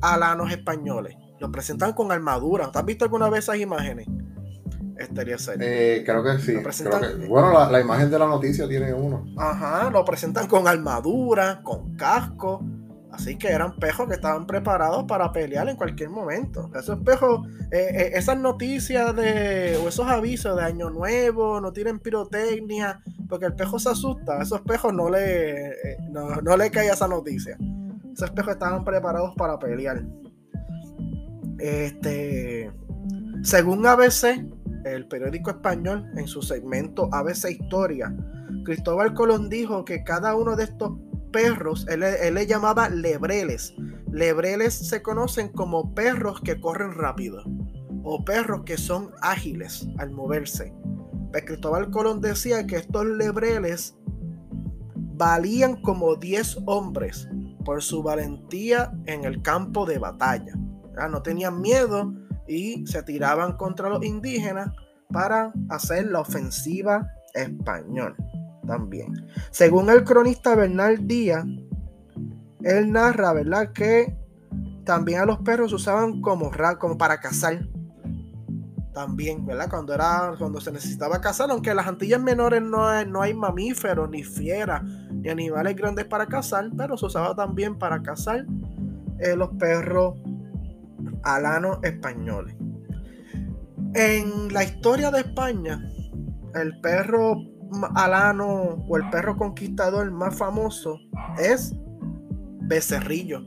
[0.00, 1.16] alanos españoles.
[1.40, 2.70] Los presentan con armadura.
[2.70, 4.06] ¿Te has visto alguna vez esas imágenes?
[4.96, 6.54] Estaría eh, creo que sí.
[7.28, 9.24] bueno, la, imagen de la noticia tiene uno.
[9.36, 12.64] Ajá, lo presentan con armadura, con casco.
[13.14, 16.68] Así que eran pejos que estaban preparados para pelear en cualquier momento.
[16.74, 22.00] Esos pejos, eh, eh, esas noticias de, o esos avisos de Año Nuevo, no tienen
[22.00, 24.40] pirotecnia, porque el pejo se asusta.
[24.40, 27.56] A esos pejos no le, eh, no, le cae esa noticia.
[28.12, 30.02] Esos pejos estaban preparados para pelear.
[31.58, 32.72] Este,
[33.42, 34.44] según ABC,
[34.84, 38.12] el periódico español, en su segmento ABC Historia,
[38.64, 40.92] Cristóbal Colón dijo que cada uno de estos
[41.34, 42.00] perros, él,
[42.34, 43.74] le llamaba lebreles.
[44.12, 47.42] Lebreles se conocen como perros que corren rápido
[48.04, 50.72] o perros que son ágiles al moverse.
[51.32, 53.96] Pues Cristóbal Colón decía que estos lebreles
[54.94, 57.28] valían como 10 hombres
[57.64, 60.54] por su valentía en el campo de batalla.
[61.10, 62.14] No tenían miedo
[62.46, 64.70] y se tiraban contra los indígenas
[65.10, 68.14] para hacer la ofensiva española
[68.66, 69.26] también.
[69.50, 71.44] Según el cronista Bernal Díaz,
[72.62, 73.72] él narra, ¿verdad?
[73.72, 74.16] Que
[74.84, 77.66] también a los perros usaban como, como para cazar.
[78.92, 79.68] También, ¿verdad?
[79.68, 83.34] Cuando, era, cuando se necesitaba cazar, aunque en las Antillas menores no hay, no hay
[83.34, 88.46] mamíferos, ni fieras, ni animales grandes para cazar, pero se usaba también para cazar
[89.18, 90.14] eh, los perros
[91.24, 92.54] alanos españoles.
[93.94, 95.80] En la historia de España,
[96.54, 97.36] el perro
[97.94, 100.98] alano o el perro conquistador más famoso
[101.38, 101.74] es
[102.62, 103.44] becerrillo.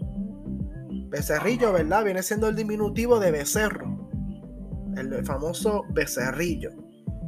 [1.10, 2.04] Becerrillo, ¿verdad?
[2.04, 3.98] Viene siendo el diminutivo de becerro.
[4.96, 6.72] El famoso becerrillo,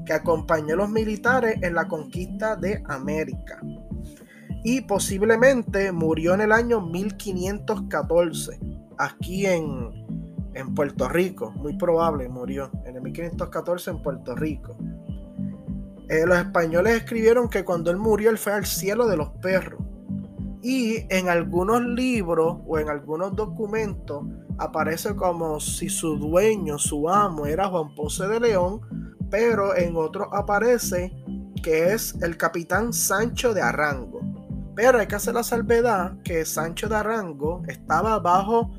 [0.06, 3.62] que acompañó a los militares en la conquista de América.
[4.64, 8.60] Y posiblemente murió en el año 1514,
[8.98, 9.92] aquí en,
[10.54, 11.52] en Puerto Rico.
[11.52, 14.78] Muy probable murió en el 1514 en Puerto Rico.
[16.10, 19.80] Eh, los españoles escribieron que cuando él murió, él fue al cielo de los perros.
[20.62, 24.26] Y en algunos libros o en algunos documentos
[24.58, 28.82] aparece como si su dueño, su amo, era Juan Ponce de León,
[29.30, 31.14] pero en otros aparece
[31.62, 34.20] que es el capitán Sancho de Arango.
[34.76, 38.72] Pero hay que hacer la salvedad que Sancho de Arango estaba bajo,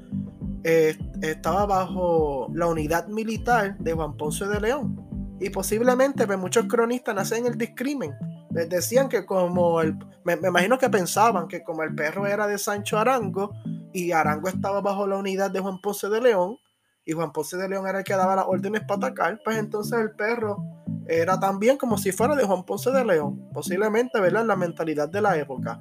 [0.64, 5.10] eh, estaba bajo la unidad militar de Juan Ponce de León.
[5.41, 8.12] Y posiblemente pues, muchos cronistas nacen el discrimen.
[8.51, 9.97] Les decían que como el...
[10.24, 13.53] Me, imagino que pensaban que como el perro era de Sancho Arango
[13.93, 16.59] y Arango estaba bajo la unidad de Juan Ponce de León
[17.05, 19.99] y Juan Ponce de León era el que daba las órdenes para atacar, pues entonces
[19.99, 20.62] el perro
[21.09, 23.49] era también como si fuera de Juan Ponce de León.
[23.53, 24.45] Posiblemente, ¿verdad?
[24.45, 25.80] La mentalidad de la época.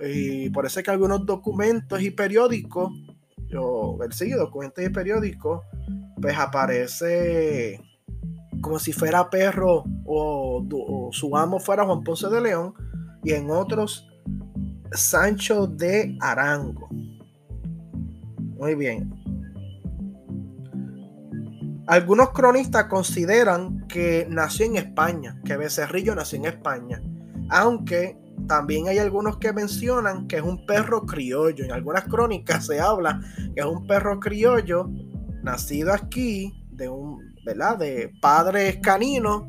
[0.00, 2.90] Y por eso es que algunos documentos y periódicos,
[3.48, 5.62] yo, sí, documentos y periódicos,
[6.20, 7.80] pues aparece
[8.64, 12.72] como si fuera perro o, su amo fuera Juan Ponce de León
[13.22, 14.08] y en otros
[14.92, 16.88] Sancho de Arango.
[18.58, 19.12] Muy bien.
[21.86, 27.02] Algunos cronistas consideran que nació en España, que Becerrillo nació en España,
[27.50, 31.64] aunque también hay algunos que mencionan que es un perro criollo.
[31.64, 33.20] En algunas crónicas se habla
[33.54, 34.88] que es un perro criollo
[35.42, 39.44] nacido aquí de un, De padres caninos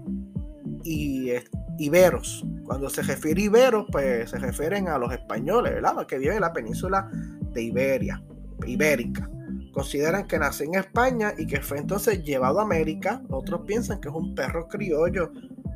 [0.84, 1.32] y
[1.78, 2.46] iberos.
[2.66, 6.06] Cuando se refiere a iberos, pues se refieren a los españoles, ¿verdad?
[6.06, 7.10] Que viven en la península
[7.54, 8.22] de Iberia,
[8.66, 9.30] ibérica.
[9.72, 13.22] Consideran que nació en España y que fue entonces llevado a América.
[13.30, 15.32] Otros piensan que es un perro criollo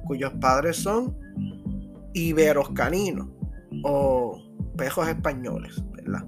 [0.06, 1.16] cuyos padres son
[2.14, 3.28] iberos caninos
[3.84, 4.42] o
[4.76, 6.26] pejos españoles, ¿verdad?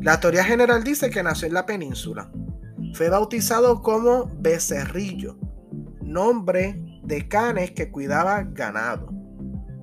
[0.00, 2.30] La teoría general dice que nació en la península.
[2.94, 5.38] Fue bautizado como becerrillo,
[6.02, 9.10] nombre de canes que cuidaba ganado.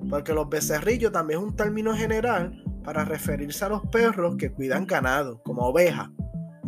[0.08, 4.86] Porque los becerrillos también es un término general para referirse a los perros que cuidan
[4.86, 6.08] ganado, como ovejas.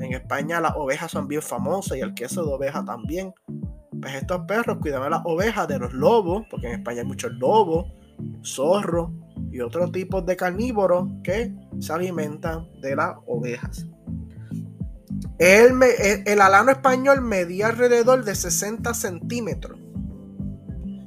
[0.01, 3.32] En España las ovejas son bien famosas y el queso de oveja también.
[4.01, 7.86] Pues estos perros cuidaban las ovejas de los lobos, porque en España hay muchos lobos,
[8.45, 9.11] zorros
[9.51, 13.86] y otros tipos de carnívoros que se alimentan de las ovejas.
[15.39, 15.80] El,
[16.26, 19.78] el, alano español medía alrededor de 60 centímetros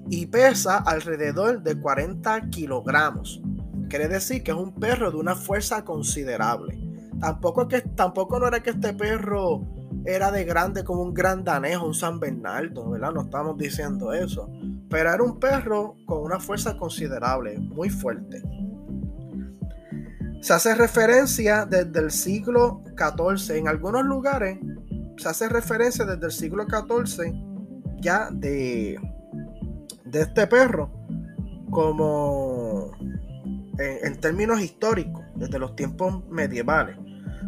[0.10, 3.42] y pesa alrededor de 40 kilogramos.
[3.90, 6.80] Quiere decir que es un perro de una fuerza considerable.
[7.20, 9.68] Tampoco, que, tampoco no era que este perro
[10.06, 13.12] era de grande como un gran danés un San Bernardo, ¿verdad?
[13.12, 14.50] No estamos diciendo eso.
[14.90, 18.42] Pero era un perro con una fuerza considerable, muy fuerte.
[20.42, 23.58] Se hace referencia desde el siglo XIV.
[23.58, 24.58] En algunos lugares
[25.18, 27.34] se hace referencia desde el siglo XIV
[28.00, 29.00] ya de,
[30.04, 30.92] de este perro
[31.70, 32.92] como
[33.78, 36.98] en términos históricos, desde los tiempos medievales.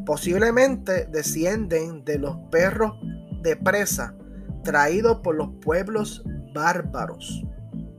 [0.06, 2.94] Posiblemente descienden de los perros
[3.42, 4.16] de presa
[4.64, 6.24] traídos por los pueblos
[6.54, 7.44] bárbaros.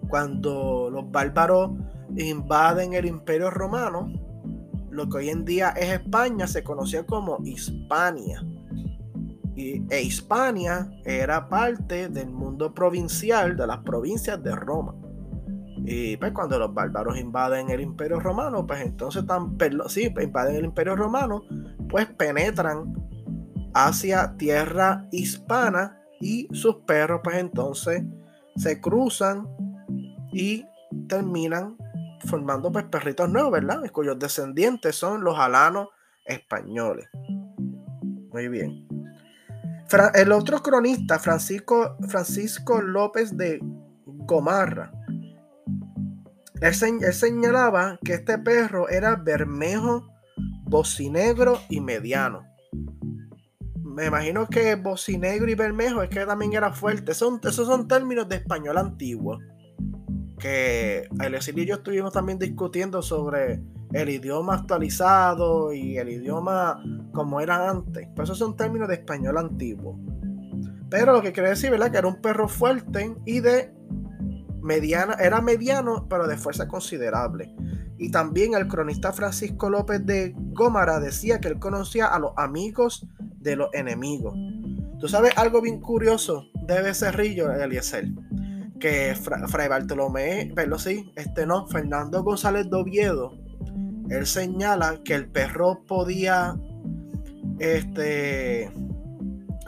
[0.09, 1.72] Cuando los bárbaros
[2.16, 4.12] invaden el imperio romano,
[4.95, 8.42] lo que hoy en día es España se conocía como Hispania.
[9.57, 14.95] Y, e Hispania era parte del mundo provincial de las provincias de Roma.
[15.86, 19.57] Y pues cuando los bárbaros invaden el imperio romano, pues entonces tan,
[19.88, 21.42] sí, invaden el imperio romano,
[21.88, 22.95] pues penetran
[23.74, 28.03] hacia tierra hispana y sus perros pues entonces
[28.57, 29.47] se cruzan
[30.32, 30.64] y
[31.09, 31.76] terminan
[32.24, 33.80] formando pues perritos nuevos, ¿verdad?
[33.92, 35.88] Cuyos descendientes son los alanos
[36.24, 37.08] españoles.
[38.32, 38.88] Muy bien.
[40.14, 43.60] El otro cronista, Francisco, Francisco López de
[44.04, 44.90] Gomarra,
[46.60, 46.74] él,
[47.12, 50.08] señalaba que este perro era bermejo,
[50.62, 52.42] bocinegro y mediano.
[53.82, 57.12] Me imagino que bocinegro y bermejo es que también era fuerte.
[57.12, 59.38] Son, esos son términos de español antiguo.
[60.45, 63.62] Que Alexis y yo estuvimos también discutiendo sobre
[63.95, 68.09] el idioma actualizado y el idioma como era antes.
[68.14, 69.98] Pues esos son términos de español antiguo.
[70.90, 71.90] Pero lo que quiere decir, ¿verdad?
[71.90, 73.73] Que era un perro fuerte y de
[74.60, 77.56] mediana, era mediano, pero de fuerza considerable.
[77.97, 83.09] Y también el cronista Francisco López de Gómara decía que él conocía a los amigos
[83.39, 84.35] de los enemigos.
[85.01, 88.09] Tú sabes algo bien curioso de Becerrillo, Eliezer,
[88.85, 93.32] que Fray Bartolomé, pero sí, este no, Fernando González Doviedo,
[94.11, 96.55] él señala que el perro podía,
[97.61, 98.65] este,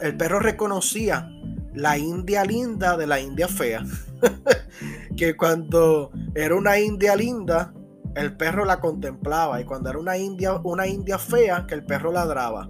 [0.02, 1.30] el perro reconocía
[1.72, 3.86] la india linda de la india fea.
[5.16, 7.72] que cuando era una india linda,
[8.16, 9.62] el perro la contemplaba.
[9.62, 12.68] Y cuando era una india, una india fea, que el perro ladraba.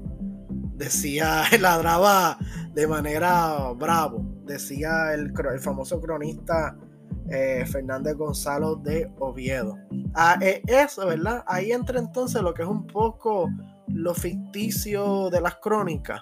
[0.77, 2.39] Decía, ladraba
[2.73, 4.36] de manera bravo.
[4.47, 6.77] Decía el, famoso cronista
[7.29, 9.77] eh, Fernández Gonzalo de Oviedo.
[10.15, 11.45] Ah, eh, eso, ¿verdad?
[11.47, 13.51] Ahí entra entonces lo que es un poco
[13.89, 16.21] lo ficticio de las crónicas,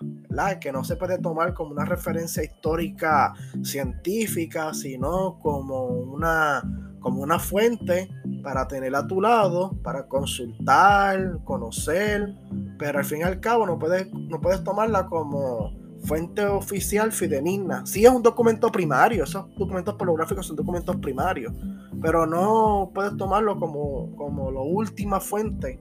[0.61, 6.63] que no se puede tomar como una referencia histórica científica, sino como una,
[7.01, 8.09] como una fuente
[8.43, 12.35] para tener a tu lado, para consultar, conocer,
[12.79, 15.73] pero al fin y al cabo no puedes, no puedes tomarla como
[16.05, 17.85] fuente oficial fidedigna.
[17.87, 21.53] Sí es un documento primario, esos documentos pornográficos son documentos primarios,
[22.01, 25.81] pero no puedes tomarlo como, como la última fuente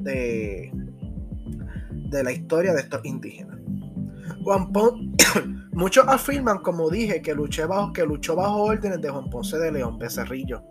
[0.00, 0.72] de,
[2.10, 3.58] de la historia de estos indígenas.
[4.42, 4.72] Juan
[5.72, 9.72] muchos afirman, como dije, que, luché bajo, que luchó bajo órdenes de Juan Ponce de
[9.72, 10.62] León, Becerrillo.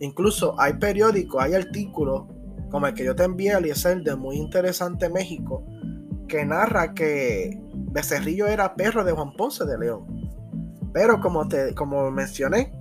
[0.00, 2.24] Incluso hay periódicos, hay artículos,
[2.70, 5.64] como el que yo te envié, Eliezer, de Muy Interesante México,
[6.28, 7.60] que narra que
[7.92, 10.30] Becerrillo era perro de Juan Ponce de León.
[10.92, 12.72] Pero como, te, como mencioné,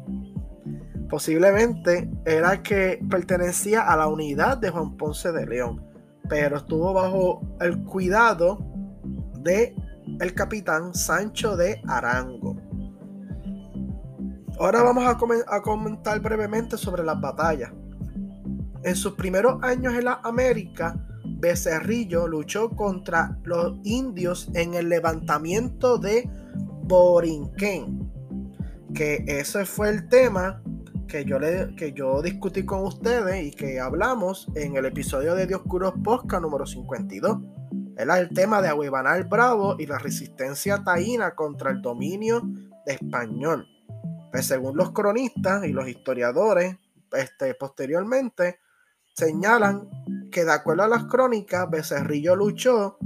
[1.09, 5.85] posiblemente era que pertenecía a la unidad de Juan Ponce de León,
[6.29, 8.59] pero estuvo bajo el cuidado
[9.39, 9.75] de
[10.19, 12.55] el capitán Sancho de Arango.
[14.59, 17.71] Ahora vamos a, comentar brevemente sobre las batallas.
[18.83, 20.95] En sus primeros años en la América,
[21.41, 26.29] Becerrillo luchó contra los indios en el levantamiento de
[26.83, 28.11] Borinquen,
[28.93, 30.61] que ese fue el tema
[31.07, 35.47] que yo, le, que yo discutí con ustedes y que hablamos en el episodio de
[35.47, 37.39] Dioscuros Posca número 52.
[37.97, 42.41] Era el tema de Aguibanal Bravo y la resistencia taína contra el dominio
[42.85, 43.67] de español.
[44.31, 46.77] Pues según los cronistas y los historiadores,
[47.11, 48.59] este, posteriormente
[49.13, 49.89] señalan
[50.31, 52.97] que de acuerdo a las crónicas, Becerrillo luchó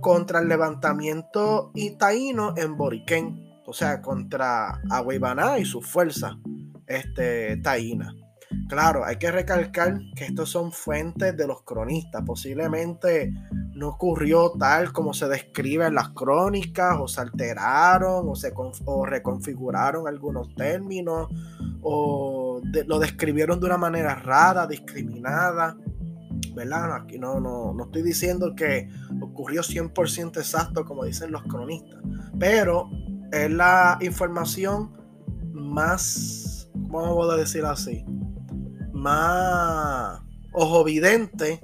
[0.00, 6.38] contra el levantamiento taíno en Boriquén, o sea, contra Agüibaná y su fuerza
[6.86, 8.14] este, taína.
[8.70, 12.22] Claro, hay que recalcar que estos son fuentes de los cronistas.
[12.24, 13.34] Posiblemente
[13.74, 18.52] no ocurrió tal como se describe en las crónicas, o se alteraron, o, se
[18.84, 21.26] o reconfiguraron algunos términos,
[21.82, 25.76] o lo describieron de una manera rara, discriminada.
[26.54, 26.94] ¿Verdad?
[26.94, 28.88] Aquí no, no, no estoy diciendo que
[29.20, 32.00] ocurrió 100% exacto como dicen los cronistas,
[32.38, 32.88] pero
[33.32, 34.92] es la información
[35.52, 38.04] más, ¿cómo a decir así?
[39.00, 40.20] Más
[40.52, 41.58] ojo vidente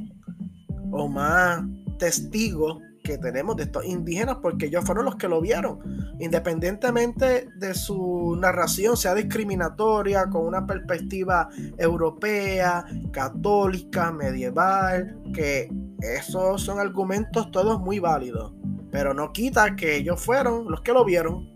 [0.90, 1.62] o más
[1.98, 5.78] testigos que tenemos de estos indígenas porque ellos fueron los que lo vieron.
[6.18, 16.78] Independientemente de su narración sea discriminatoria, con una perspectiva europea, católica, medieval, que esos son
[16.78, 18.54] argumentos todos muy válidos.
[18.90, 21.54] Pero no quita que ellos fueron los que lo vieron,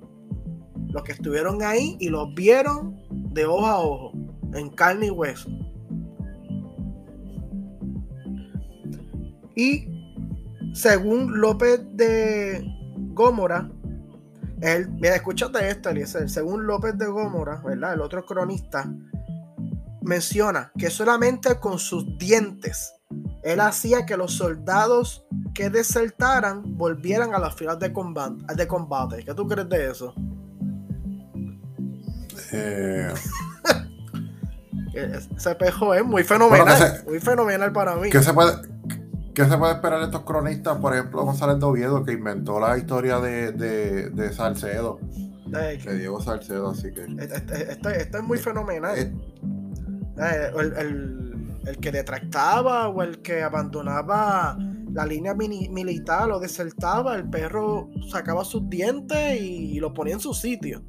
[0.90, 3.00] los que estuvieron ahí y los vieron
[3.32, 4.12] de ojo a ojo,
[4.52, 5.48] en carne y hueso.
[9.60, 9.86] Y
[10.72, 12.64] según López de
[13.12, 13.70] Gómora,
[14.62, 16.30] él, mira, escúchate esto, Eliezer.
[16.30, 17.92] Según López de Gómora, ¿verdad?
[17.92, 18.90] El otro cronista,
[20.00, 22.94] menciona que solamente con sus dientes
[23.42, 28.42] él hacía que los soldados que desertaran volvieran a las filas de combate.
[28.54, 29.24] De combate.
[29.24, 30.14] ¿Qué tú crees de eso?
[32.52, 33.12] Eh...
[34.94, 37.04] Ese pejo es muy fenomenal.
[37.06, 38.10] muy fenomenal para mí.
[38.10, 38.52] ¿Qué se puede,
[39.34, 40.78] ¿Qué se puede esperar de estos cronistas?
[40.78, 44.98] Por ejemplo, González Doviedo, que inventó la historia de, de, Salcedo.
[45.46, 47.06] de Diego Salcedo, así que.
[47.18, 48.98] Esto, es muy fenomenal.
[48.98, 49.12] Eh,
[50.18, 54.56] eh, el, que detractaba o el que abandonaba
[54.92, 60.34] la línea militar o desertaba, el perro sacaba sus dientes y, lo ponía en su
[60.34, 60.82] sitio.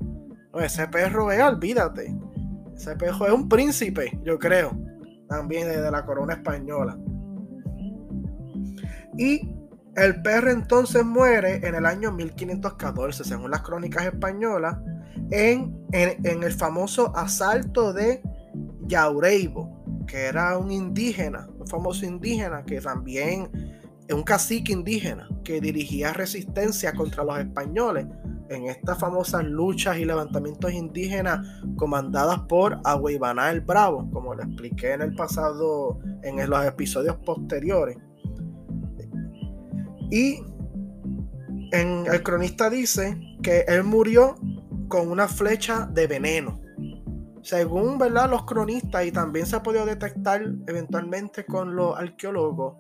[0.60, 2.16] ese perro es, olvídate.
[2.76, 4.72] Ese perro es un príncipe, yo creo.
[5.30, 6.98] También de la corona española.
[9.18, 9.50] Y
[9.96, 14.78] el perro entonces muere en el año 1514, según las crónicas españolas,
[15.32, 18.22] en, el famoso asalto de
[18.88, 23.50] Yaureibo, que era un indígena, un famoso indígena que también
[24.14, 28.06] un cacique indígena que dirigía resistencia contra los españoles
[28.50, 31.48] en estas famosas luchas y levantamientos indígenas
[31.78, 37.98] comandadas por Agüibaná el Bravo, como le expliqué en el pasado, en los episodios posteriores.
[40.12, 40.44] Y
[41.72, 44.36] el cronista dice que él murió
[44.90, 46.62] con una flecha de veneno.
[47.42, 48.30] Según ¿verdad?
[48.30, 52.76] los cronistas, y también se ha podido detectar eventualmente con los arqueólogos,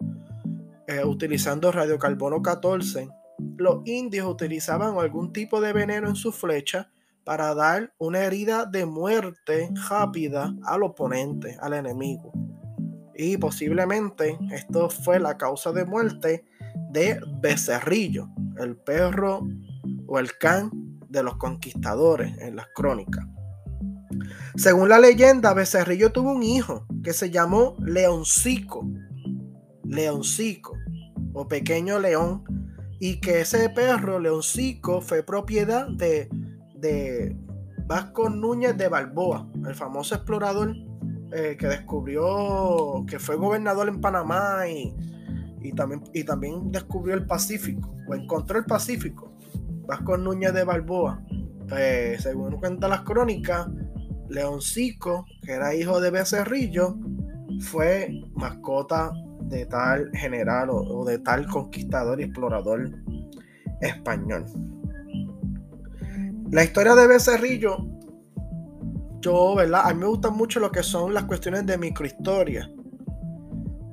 [0.87, 3.09] eh, utilizando radiocarbono 14,
[3.57, 6.91] los indios utilizaban algún tipo de veneno en su flecha
[7.23, 12.31] para dar una herida de muerte rápida al oponente, al enemigo.
[13.15, 16.45] Y posiblemente esto fue la causa de muerte
[16.91, 18.27] de Becerrillo,
[18.59, 19.47] el perro
[20.07, 20.69] o el can
[21.09, 23.25] de los conquistadores en las crónicas.
[24.55, 28.87] Según la leyenda, Becerrillo tuvo un hijo que se llamó Leoncico,
[29.83, 30.73] Leoncico
[31.33, 32.43] o Pequeño León,
[32.99, 36.29] y que ese perro, Leoncico, fue propiedad de,
[36.75, 37.35] de
[37.87, 40.75] Vasco Núñez de Balboa, el famoso explorador
[41.33, 44.93] eh, que descubrió, que fue gobernador en Panamá y
[45.63, 49.31] y también, y también descubrió el Pacífico, o encontró el Pacífico.
[49.85, 51.21] Vasco Núñez de Balboa.
[51.67, 53.67] Pues, según cuentan las crónicas,
[54.29, 56.97] Leoncico, que era hijo de Becerrillo,
[57.59, 59.11] fue mascota
[59.41, 62.89] de tal general o, de tal conquistador y explorador.
[63.81, 64.45] español.
[66.51, 67.77] La historia de Becerrillo,
[69.21, 69.81] yo, ¿verdad?
[69.85, 72.69] A mí me gustan mucho lo que son las cuestiones de microhistoria.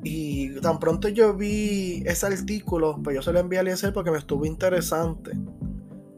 [0.03, 4.11] Y tan pronto yo vi ese artículo, pues yo se lo envié a Eliezer porque
[4.11, 5.33] me estuvo interesante.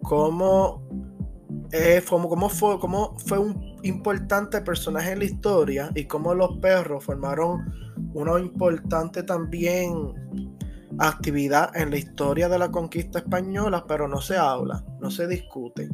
[0.03, 0.83] Cómo,
[1.73, 7.05] eh, cómo, fue, cómo fue un importante personaje en la historia y cómo los perros
[7.05, 7.73] formaron
[8.13, 10.15] una importante también
[10.99, 15.89] actividad en la historia de la conquista española, pero no se habla, no se discute,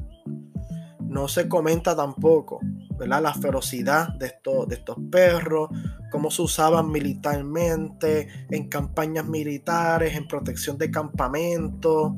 [1.00, 2.60] no se comenta tampoco,
[2.98, 3.22] ¿verdad?
[3.22, 5.70] La ferocidad de estos, de estos perros,
[6.10, 12.12] cómo se usaban militarmente, en campañas militares, en protección de campamentos,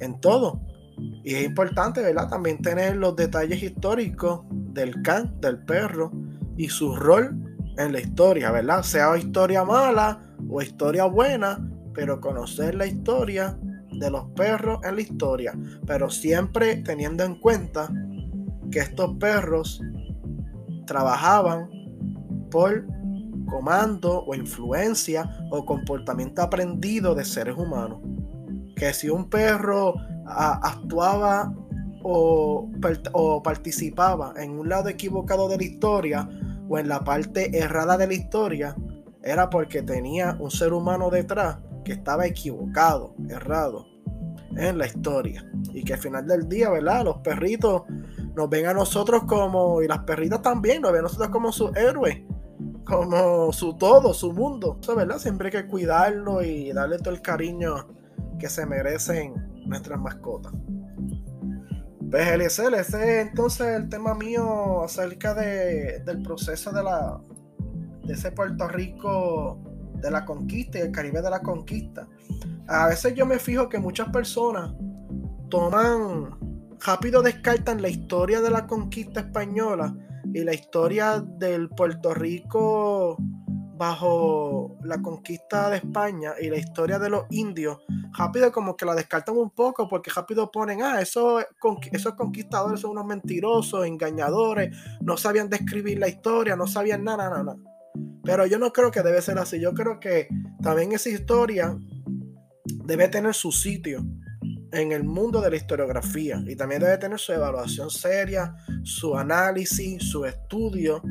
[0.00, 0.60] en todo.
[1.24, 2.28] Y es importante, ¿verdad?
[2.28, 6.10] También tener los detalles históricos del can, del perro,
[6.56, 8.82] y su rol en la historia, ¿verdad?
[8.82, 11.58] Sea historia mala o historia buena,
[11.94, 13.58] pero conocer la historia
[13.92, 15.52] de los perros en la historia,
[15.86, 17.90] pero siempre teniendo en cuenta
[18.70, 19.82] que estos perros
[20.86, 21.68] trabajaban
[22.50, 22.86] por
[23.46, 28.00] comando o influencia o comportamiento aprendido de seres humanos.
[28.76, 29.94] Que si un perro
[30.26, 31.52] actuaba
[32.02, 32.70] o,
[33.42, 36.28] participaba en un lado equivocado de la historia
[36.68, 38.76] o en la parte errada de la historia,
[39.22, 43.89] era porque tenía un ser humano detrás que estaba equivocado, errado
[44.56, 45.48] en la historia.
[45.72, 47.04] Y que al final del día, ¿verdad?
[47.04, 47.82] Los perritos
[48.34, 51.74] nos ven a nosotros como, y las perritas también, nos ven a nosotros como sus
[51.76, 52.22] héroes,
[52.84, 54.78] como su todo, su mundo.
[54.80, 55.18] Eso, ¿verdad?
[55.18, 57.88] Siempre hay que cuidarlo y darle todo el cariño
[58.38, 59.34] que se merecen
[59.66, 60.52] nuestras mascotas.
[62.10, 67.20] Pues Eliezer, ese es entonces el tema mío acerca de, del proceso de la
[68.02, 69.69] de ese Puerto Rico
[70.00, 72.06] de la conquista y el Caribe de la conquista.
[72.68, 74.72] A veces yo me fijo que muchas personas
[75.48, 76.38] toman,
[76.84, 79.94] rápido descartan la historia de la conquista española
[80.32, 83.16] y la historia del Puerto Rico
[83.80, 87.78] bajo la conquista de España y la historia de los indios,
[88.12, 91.42] rápido como que la descartan un poco porque rápido ponen, ah, esos,
[91.90, 97.42] esos conquistadores son unos mentirosos, engañadores, no sabían describir la historia, no sabían nada, nada,
[97.42, 97.79] nada.
[98.24, 99.60] Pero yo no creo que debe ser así.
[99.60, 100.28] Yo creo que
[100.62, 101.76] también esa historia
[102.84, 104.04] debe tener su sitio
[104.72, 110.02] en el mundo de la historiografía y también debe tener su evaluación seria, su análisis,
[110.02, 111.02] su estudio,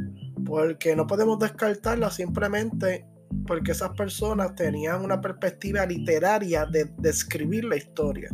[0.45, 3.05] porque no podemos descartarla simplemente
[3.45, 8.29] porque esas personas tenían una perspectiva literaria de describir la historia.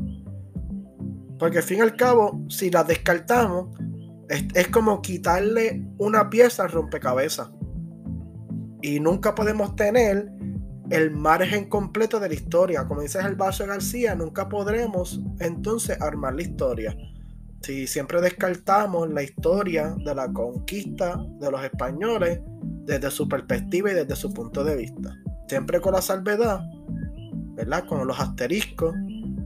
[1.39, 3.77] Porque al fin y al cabo, si la descartamos,
[4.29, 7.49] es, es como quitarle una pieza al rompecabezas
[8.85, 10.31] y nunca podemos tener
[10.91, 12.87] el margen completo de la historia.
[12.87, 16.95] Como dice el Vaso García, nunca podremos entonces armar la historia.
[17.61, 22.41] Si siempre descartamos la historia de la conquista de los españoles
[22.85, 25.15] desde su perspectiva y desde su punto de vista.
[25.47, 26.59] Siempre con la salvedad,
[27.55, 27.85] ¿verdad?
[27.87, 28.93] Con los asteriscos,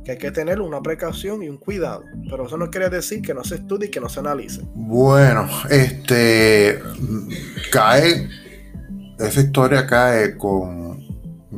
[0.03, 2.03] que hay que tener una precaución y un cuidado.
[2.30, 4.64] Pero eso no quiere decir que no se estudie y que no se analice.
[4.76, 6.82] Bueno, este
[7.72, 8.28] cae
[9.20, 11.06] esa historia cae con,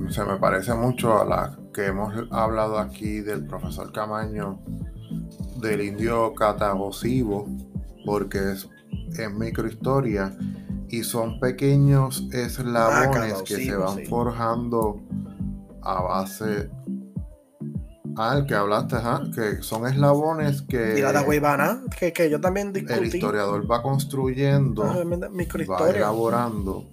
[0.09, 4.59] se me parece mucho a la que hemos hablado aquí del profesor Camaño
[5.57, 7.47] del indio catagosivo,
[8.05, 8.67] porque es,
[9.35, 10.35] microhistoria
[10.89, 14.99] y son pequeños eslabones ah, que se van forjando
[15.83, 16.69] a base
[18.17, 18.97] Ah, que hablaste,
[19.33, 20.99] que son eslabones que.
[20.99, 22.93] Y la de que, que yo también discutí.
[22.93, 25.03] El historiador va construyendo, ah,
[25.69, 26.85] va elaborando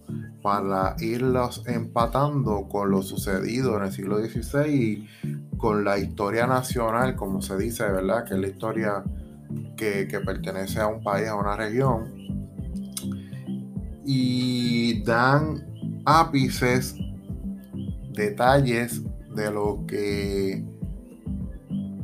[0.43, 5.07] para irlos empatando con lo sucedido en el siglo XVI
[5.57, 8.25] con la historia nacional, como se dice, ¿verdad?
[8.25, 9.05] Que es la historia
[9.77, 12.15] que, que pertenece a un país, a una región.
[14.05, 15.67] Y dan
[16.07, 16.95] ápices,
[18.13, 19.03] detalles
[19.35, 20.65] de lo que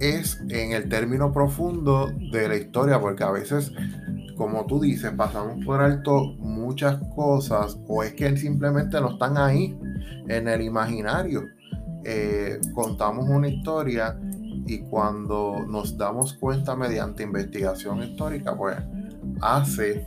[0.00, 3.72] es en el término profundo de la historia, porque a veces,
[4.36, 9.76] como tú dices, pasamos por alto muchas cosas o es que simplemente no están ahí
[10.28, 11.42] en el imaginario.
[12.04, 14.18] Eh, contamos una historia
[14.66, 18.76] y cuando nos damos cuenta mediante investigación histórica, pues
[19.40, 20.06] hace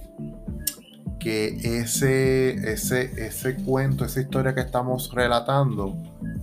[1.20, 5.96] que ese, ese, ese cuento, esa historia que estamos relatando,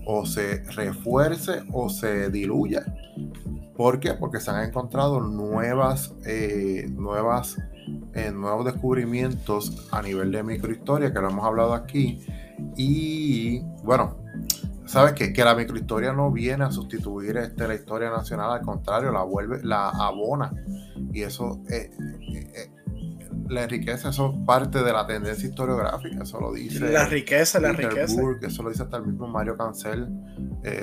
[0.06, 2.84] o se refuerce o se diluya.
[3.76, 4.14] ¿Por qué?
[4.14, 7.58] Porque se han encontrado nuevas, eh, nuevas,
[8.14, 12.20] eh, nuevos descubrimientos a nivel de microhistoria, que lo hemos hablado aquí.
[12.76, 14.16] Y bueno,
[14.86, 15.32] ¿sabes qué?
[15.32, 19.60] Que la microhistoria no viene a sustituir este, la historia nacional, al contrario, la vuelve,
[19.64, 20.52] la abona.
[21.12, 21.90] Y eso eh,
[23.48, 26.92] la enriquece, eso es parte de la tendencia historiográfica, eso lo dice.
[26.92, 28.22] La riqueza, la riqueza.
[28.40, 30.08] Eso lo dice hasta el mismo Mario Cancel,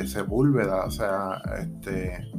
[0.05, 2.29] Sepúlveda, o sea, este,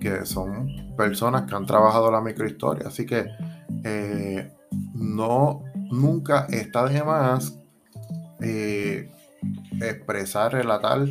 [0.00, 2.88] que son personas que han trabajado la microhistoria.
[2.88, 3.26] Así que
[4.94, 7.58] no, nunca está de más
[9.80, 11.06] expresar, relatar,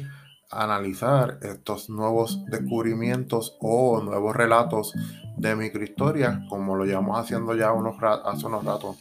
[0.52, 4.94] analizar estos nuevos descubrimientos o nuevos relatos
[5.38, 8.98] de microhistoria, como lo llevamos haciendo ya unos hace unos ratos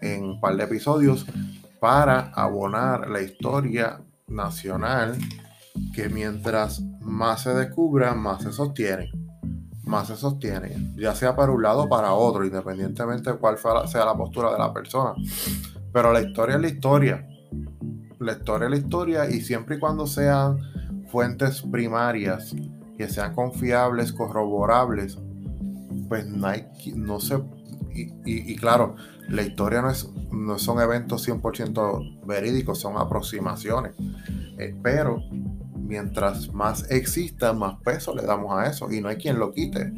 [0.00, 1.26] en un par de episodios,
[1.80, 5.18] para abonar la historia nacional
[5.94, 9.10] que mientras más se descubra, más se sostiene.
[9.84, 14.04] Más se sostiene, ya sea para un lado o para otro, independientemente de cuál sea
[14.04, 15.14] la postura de la persona.
[15.92, 17.26] Pero la historia es la historia
[18.18, 20.58] la historia es la historia y siempre y cuando sean
[21.10, 22.54] fuentes primarias
[22.96, 25.18] que sean confiables, corroborables,
[26.08, 27.38] pues no, hay, no se...
[27.94, 28.96] Y, claro,
[29.28, 33.94] la historia no, es, no son eventos 100% verídicos, son aproximaciones.
[34.58, 35.22] Eh, pero
[35.86, 39.92] mientras más exista, más peso le damos a eso y no hay quien lo quite.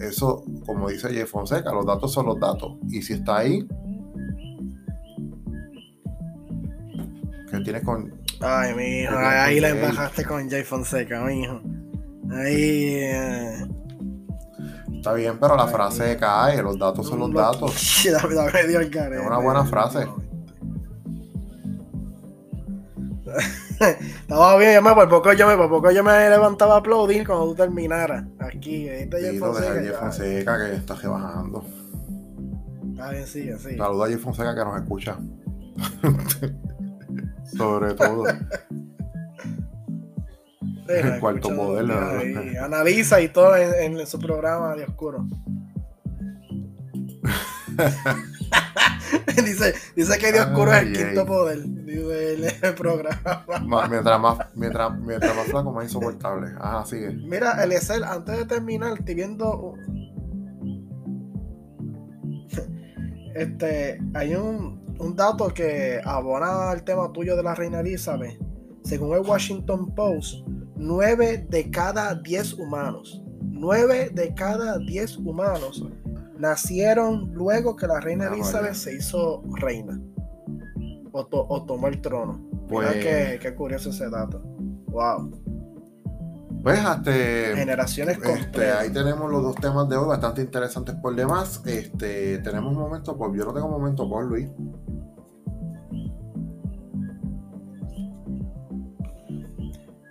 [0.00, 2.74] Eso, como dice Jeff Fonseca, los datos son los datos.
[2.88, 3.66] Y si está ahí,
[7.50, 8.14] que tiene con.
[8.40, 11.60] Ay, mi hijo, ahí la embajaste con Jay Fonseca, mi hijo.
[12.30, 12.94] Ahí.
[12.94, 13.66] Eh.
[14.96, 17.72] Está bien, pero la frase cae, los datos son los datos.
[18.04, 20.06] es una buena frase.
[23.80, 27.26] Estaba bien, yo me, por poco yo me, por poco yo me levantaba a aplaudir
[27.26, 28.24] cuando tú terminaras.
[28.40, 29.74] Aquí, este Jay Fonseca.
[29.74, 31.64] Jay Fonseca que está rebajando.
[32.90, 33.76] Está bien, sí, sí.
[33.76, 35.18] Saluda a Jay Fonseca que nos escucha.
[37.56, 38.24] Sobre todo.
[40.88, 41.94] el cuarto modelo.
[42.62, 45.26] analiza y todo en, su programa de oscuro.
[49.44, 51.62] dice, dice que de oscuro es el quinto poder.
[51.64, 53.44] Dice el, programa.
[53.88, 56.48] mientras, más, mientras, mientras más flaco, más insoportable.
[56.58, 57.10] Ajá, sigue.
[57.10, 59.74] Mira, Eliezer, antes de terminar, estoy viendo.
[63.34, 68.36] Este, hay un, un dato que abona al tema tuyo de la reina Elizabeth.
[68.82, 70.44] Según el Washington Post,
[70.74, 75.84] 9 de cada 10 humanos, 9 de cada 10 humanos
[76.38, 80.00] nacieron luego que la reina Elizabeth se hizo reina
[81.12, 82.40] o, tomó el trono.
[82.68, 84.40] Pues, qué, qué curioso ese dato.
[84.86, 85.30] Wow.
[86.62, 91.62] Pues este, generaciones este, ahí tenemos los dos temas de hoy bastante interesantes por demás.
[91.64, 94.48] Este, tenemos un momento por, yo no tengo momento por Luis.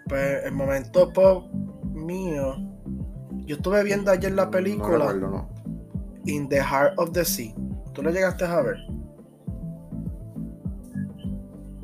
[0.08, 1.52] Pues el momento pop
[1.94, 2.56] mío.
[3.46, 5.14] Yo estuve viendo ayer la película
[6.28, 7.54] In the Heart of the Sea.
[7.94, 8.78] ¿Tú lo llegaste a ver?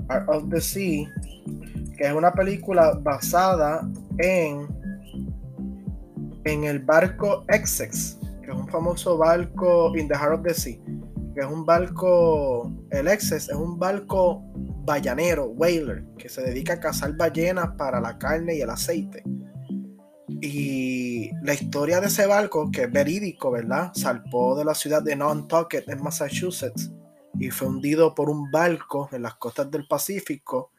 [0.10, 1.10] Heart of the Sea,
[1.98, 3.90] que es una película basada
[4.20, 4.68] en,
[6.44, 10.78] en el barco Essex, que es un famoso barco in the heart of the sea,
[11.34, 14.44] que es un barco, el Essex es un barco
[14.86, 19.24] ballanero, whaler, que se dedica a cazar ballenas para la carne y el aceite.
[20.46, 23.92] Y la historia de ese barco, que es verídico, ¿verdad?
[23.94, 26.92] Salpó de la ciudad de Nantucket, en Massachusetts,
[27.40, 30.72] y fue hundido por un barco en las costas del Pacífico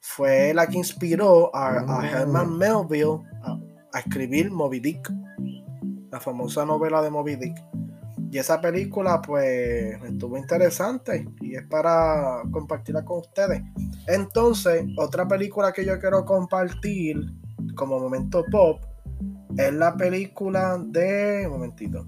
[0.00, 3.58] fue la que inspiró a, a Herman Melville a,
[3.98, 5.10] escribir Moby Dick,
[6.10, 7.56] la famosa novela de Moby Dick.
[8.30, 13.62] Y esa película, pues, estuvo interesante y es para compartirla con ustedes.
[14.06, 17.16] Entonces, otra película que yo quiero compartir
[17.74, 18.84] como momento pop
[19.56, 21.46] es la película de.
[21.46, 22.06] Un momentito,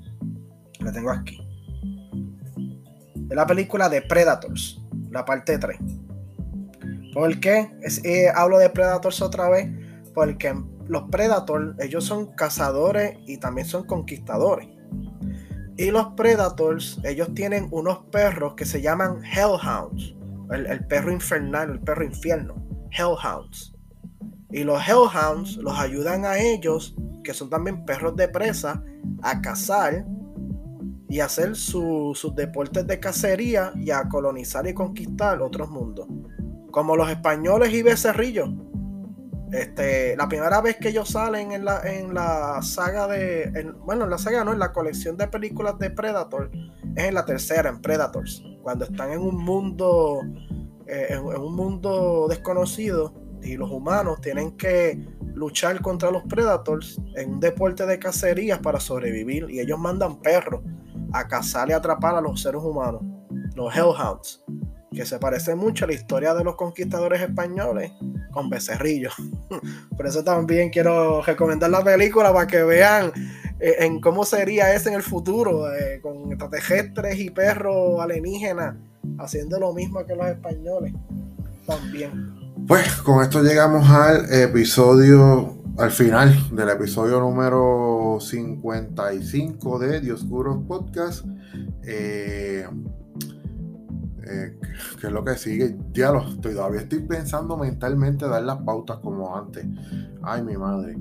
[0.81, 1.41] la tengo aquí.
[3.31, 4.81] Es la película de Predators,
[5.11, 5.79] la parte 3.
[7.13, 7.71] ¿Por qué?
[8.05, 9.69] Eh, hablo de Predators otra vez.
[10.15, 10.55] Porque
[10.89, 14.69] los Predators, ellos son cazadores y también son conquistadores.
[15.77, 20.17] Y los Predators, ellos tienen unos perros que se llaman Hellhounds.
[20.51, 22.57] El, perro infernal, el perro infierno.
[22.91, 23.78] Hellhounds.
[24.51, 28.83] Y los Hellhounds los ayudan a ellos, que son también perros de presa,
[29.23, 30.07] a cazar
[31.09, 36.07] y hacer sus deportes de cacería y a colonizar y conquistar otros mundos
[36.71, 38.47] como los españoles y Becerrillo.
[39.53, 43.73] Este, la primera vez que ellos salen en la, en la saga de.
[43.85, 46.51] bueno, en la saga no, en la colección de películas de Predator,
[46.95, 48.45] es en la tercera, en Predators.
[48.63, 50.21] Cuando están en un mundo.
[50.87, 53.13] Eh, en, un mundo desconocido
[53.43, 54.99] y los humanos tienen que
[55.35, 60.63] luchar contra los predators en un deporte de cacerías para sobrevivir y ellos mandan perros
[61.13, 63.03] a cazar y atrapar a los seres humanos,
[63.55, 64.45] los Hellhounds,
[64.93, 67.93] que se parece mucho a la historia de los conquistadores españoles
[68.33, 69.15] con becerrillos.
[69.97, 73.13] Por eso también quiero recomendar la película para que vean
[73.61, 78.77] eh, en cómo sería ese en el futuro, eh, con extraterrestres y perros alienígenas
[79.19, 80.93] haciendo lo mismo que los españoles
[81.67, 82.48] también.
[82.69, 91.25] Pues con esto llegamos al episodio, al final del episodio número 55 de Dioscuros Podcast.
[91.83, 92.69] Eh,
[94.23, 94.59] eh,
[95.01, 95.79] ¿Qué es lo que sigue?
[95.95, 99.65] Ya lo estoy, todavía estoy pensando mentalmente dar las pautas como antes.
[100.23, 100.99] Ay, mi madre.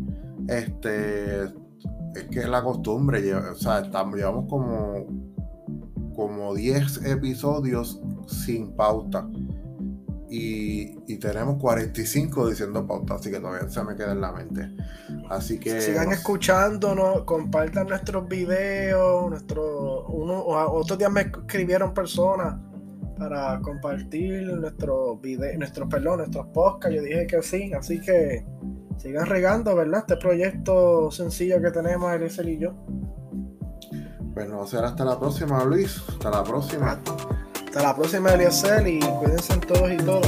[0.48, 5.06] Este, es que es la costumbre, o sea, estamos, llevamos como,
[6.15, 9.27] como 10 episodios sin pauta.
[10.30, 14.70] Y, tenemos 45 diciendo pauta, así que todavía se me queda en la mente.
[15.30, 15.82] Así que.
[15.82, 22.56] Sigan escuchándonos, compartan nuestros videos, nuestro, uno, otros días me escribieron personas
[23.18, 26.95] para compartir nuestros videos, nuestros, perdón, nuestros podcasts.
[26.95, 28.45] Yo dije que sí, así que
[28.98, 30.02] sigan regando, ¿verdad?
[30.02, 32.74] Este proyecto sencillo que tenemos Eliezer y yo.
[34.34, 36.04] Bueno, será hasta la próxima, Luis.
[36.10, 36.91] Hasta la próxima.
[36.91, 37.37] Hasta
[37.73, 40.27] la próxima, Eliezer, y cuídense todos y todos.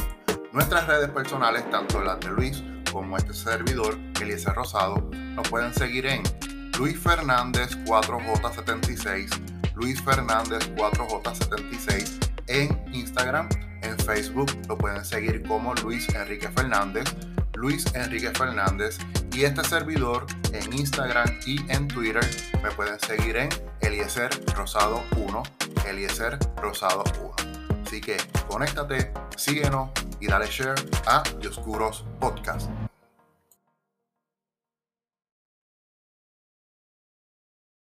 [0.53, 6.05] Nuestras redes personales, tanto las de Luis como este servidor, Eliezer Rosado, nos pueden seguir
[6.05, 6.23] en
[6.77, 12.17] Luis Fernández 4J76, Luis Fernández 4J76
[12.47, 13.49] en Instagram,
[13.81, 17.13] en Facebook lo pueden seguir como Luis Enrique Fernández,
[17.59, 18.97] Luis Enrique Fernández
[19.33, 22.25] y este servidor en Instagram y en Twitter
[22.63, 23.49] me pueden seguir en
[23.81, 25.43] Eliezer Rosado 1,
[25.85, 27.81] Eliezer Rosado 1.
[27.85, 28.15] Así que
[28.47, 29.89] conéctate, síguenos
[30.21, 30.75] y dale share
[31.05, 32.69] a Dioscuros Podcast.